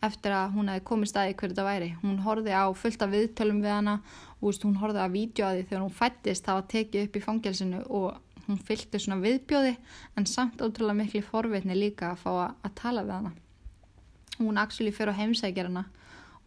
[0.04, 1.90] eftir að hún hefði komið staði hverju þetta væri.
[2.02, 3.96] Hún horfið á fullt af viðtölum við hana
[4.42, 7.82] og veist, hún horfið á vídjóði þegar hún fættist það var tekið upp í fangilsinu
[7.88, 9.74] og hún fylgti svona viðbjóði
[10.20, 13.34] en samt ótrúlega miklu forvitni líka að fá að, tala við hana.
[14.38, 15.86] Hún actually fyrir á heimsækjar hana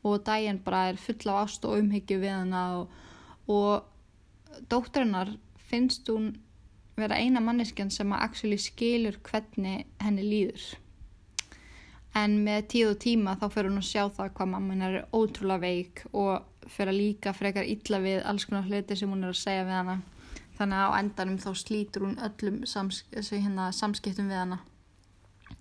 [0.07, 2.93] og daginn bara er full af ást og umhyggju við hana og,
[3.51, 3.89] og
[4.71, 5.35] dótturinnar
[5.69, 6.33] finnst hún
[6.99, 10.67] vera eina manneskjan sem að actually skilur hvernig henni líður.
[12.17, 15.11] En með tíð og tíma þá fyrir hún að sjá það hvað mamma hennar er
[15.15, 19.35] ótrúlega veik og fyrir að líka frekar illa við alls konar hluti sem hún er
[19.35, 19.99] að segja við hana.
[20.59, 24.59] Þannig að á endanum þá slítur hún öllum sams, hérna, samskiptum við hana.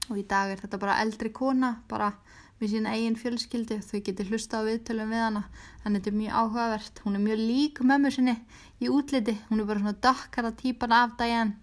[0.10, 2.14] Og í dag er þetta bara eldri kona bara
[2.62, 5.44] við sína eigin fjölskyldi þau getur hlusta á viðtölum við hana.
[5.84, 7.02] Þannig þetta er mjög áhugavert.
[7.04, 8.36] Hún er mjög lík mömmu sinni
[8.82, 9.38] í útliti.
[9.52, 11.58] Hún er bara svona dakkara típan af Diane.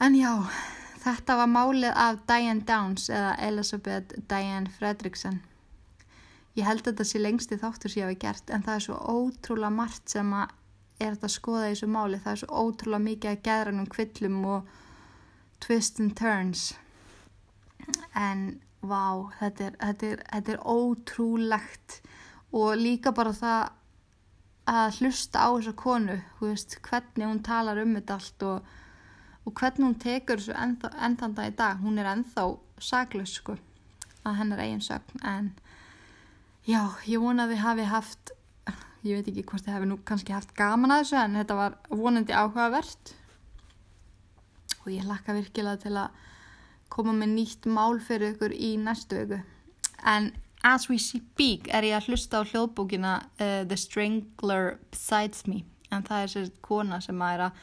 [0.00, 0.32] En já
[1.04, 5.40] þetta var málið af Diane Downs eða Elizabeth Diane Fredrickson
[6.58, 8.96] ég held að þetta sé lengsti þáttur sem ég hafi gert en það er svo
[9.14, 10.56] ótrúlega margt sem að
[11.00, 12.20] er þetta að skoða í þessu máli.
[12.20, 14.72] Það er svo ótrúlega mikið að gæðra um kvillum og
[15.64, 16.64] twists and turns.
[18.16, 18.42] En
[18.80, 22.00] vá, þetta er, þetta, er, þetta er ótrúlegt.
[22.56, 23.68] Og líka bara það
[24.70, 28.74] að hlusta á þessa konu veist, hvernig hún talar um þetta allt og,
[29.46, 31.80] og hvernig hún tekur þessu ennþanda í dag.
[31.82, 32.46] Hún er ennþá
[32.80, 33.56] saglus sko,
[34.24, 35.24] að hennar eigin sögn.
[35.26, 35.52] En
[36.66, 38.34] já, ég vona að þið hafi haft
[39.06, 41.76] ég veit ekki hvort þið hafi nú kannski haft gaman að þessu en þetta var
[41.88, 43.14] vonandi áhugavert.
[44.80, 46.26] Og ég lakka virkilega til að
[46.90, 49.40] koma með nýtt mál fyrir ykkur í næstu viku.
[50.04, 50.32] En
[50.66, 55.62] as we speak er ég að hlusta á hljóðbókina uh, The Strangler Besides Me.
[55.90, 57.62] En það er sér kona sem að að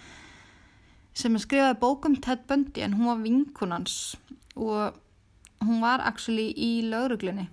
[1.17, 3.93] sem að skrifaði bókum Ted Bundy en hún var vinkunans
[4.53, 4.97] og
[5.65, 7.47] hún var actually í lauruglunni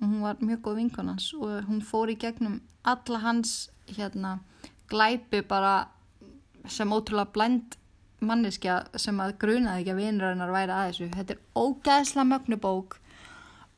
[0.00, 4.38] og hún var mjög góð vinkunans og hún fór í gegnum alla hans hérna
[4.90, 5.88] glæpi bara
[6.66, 7.78] sem ótrúlega blænd
[8.24, 11.10] manneskja sem að grunaði ekki að vinrarinnar væri að þessu.
[11.16, 12.98] Þetta er ógæðsla mögnubók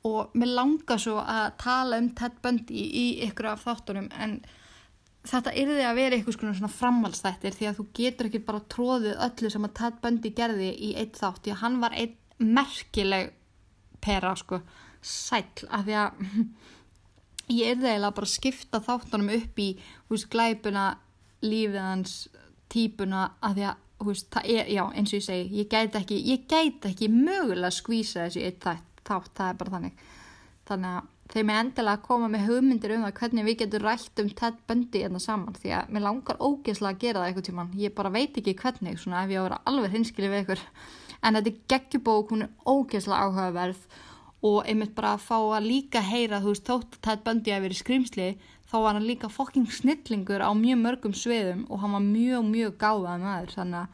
[0.09, 4.39] og mér langar svo að tala um Ted Bundy í ykkur af þáttunum en
[5.28, 9.51] þetta yrði að vera ykkur svona framhalstættir því að þú getur ekki bara tróðið öllu
[9.52, 13.35] sem að Ted Bundy gerði í eitt þátt því að hann var einn merkileg
[14.05, 14.60] pera sko
[15.02, 15.43] sæl
[15.74, 16.23] af því að
[17.59, 19.69] ég yrði eiginlega bara að skipta þáttunum upp í
[20.09, 20.86] hús glæpuna
[21.44, 22.16] lífið hans
[22.73, 26.46] típuna af því að veist, er, já, eins og ég segi ég gæti ekki, ég
[26.50, 30.02] gæti ekki mögulega að skvísa þessi eitt þátt, þátt, það er bara þannig.
[30.68, 34.22] Þannig að þeir með endilega að koma með hugmyndir um það hvernig við getum rætt
[34.22, 34.30] um
[34.68, 37.94] Bundy enna hérna saman því að mér langar ógeðslega að gera það eitthvað tíman ég
[37.94, 40.62] bara veit ekki hvernig, svona ef ég á að vera alveg hinskilið við ykkur.
[41.18, 43.82] En þetta er geggjubók, hún er ógeðslega áhugaverð
[44.48, 47.78] og einmitt bara að fá að líka heyra þú veist þótt Ted Bundy að vera
[47.82, 48.28] skrimsli
[48.68, 52.76] þá var hann líka fokking snillingur á mjög mörgum sviðum og hann var mjög, mjög
[52.80, 53.88] gáðað maður þannig að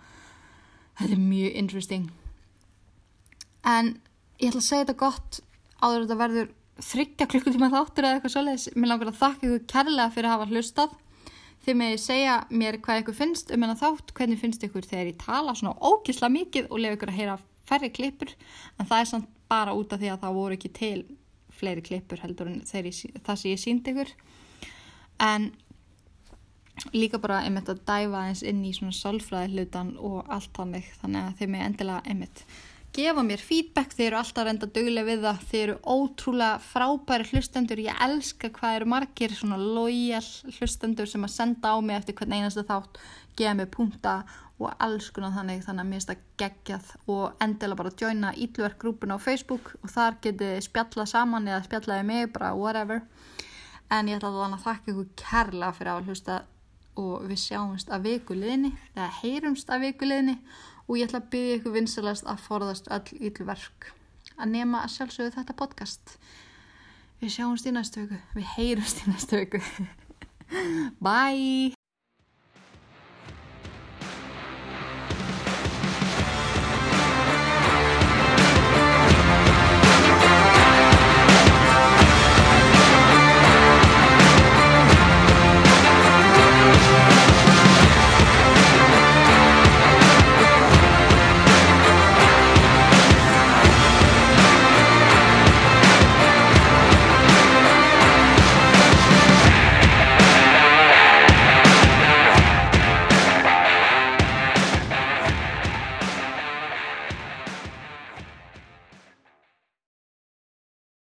[0.98, 2.10] þetta er mjög interesting.
[3.64, 3.94] En
[4.40, 5.40] ég ætla að segja þetta gott
[5.80, 6.52] áður þetta verður
[6.84, 10.51] þryggja klukkutíma þáttur eða eitthvað svolítið mér langar að þakka ykkur kærlega fyrir að hafa
[10.51, 11.01] hlustað.
[11.64, 15.20] Þið með segja mér hvað ykkur finnst um hennar þátt, hvernig finnst ykkur þegar ég
[15.22, 18.34] tala svona ógisla mikið og lefa ykkur að heyra færri klippur.
[18.76, 20.98] En það er samt bara út af því að það voru ekki til
[21.55, 24.10] fleiri klippur heldur en það sem ég síndi ykkur
[25.23, 25.51] en
[26.93, 31.20] líka bara einmitt að dæfa eins inn í svona sálfræði hlutan og allt þannig þannig
[31.23, 32.47] að þið með endilega einmitt
[32.95, 37.82] gefa mér feedback, þeir eru alltaf reynda dögulega við það, þeir eru ótrúlega frábæri hlustendur,
[37.82, 40.23] ég elska hvað eru margir svona lojal
[40.59, 43.01] hlustendur sem að senda á mig eftir hvern einasta þátt,
[43.35, 44.15] gefa mér punta
[44.62, 46.93] og alls konar þannig, þannig að mér finnst það geggjað.
[47.11, 52.31] Og endilega bara joina ítlverkgrúpuna á Facebook og þar getið spjalla saman eða spjallaði mig,
[52.36, 53.03] bara whatever
[53.95, 56.39] en ég ætla að þakka ykkur kærlega fyrir að hlusta
[57.01, 60.39] og við sjáumst að vikuleginni eða heyrumst að vikuleginni
[60.87, 63.93] og ég ætla að byggja ykkur vinsalast að forðast öll ílverk
[64.35, 66.16] að nema að sjálfsögðu þetta podcast.
[67.23, 68.21] Við sjáumst í næstu viku.
[68.35, 69.62] Við heyrumst í næstu viku.
[71.07, 71.84] Bye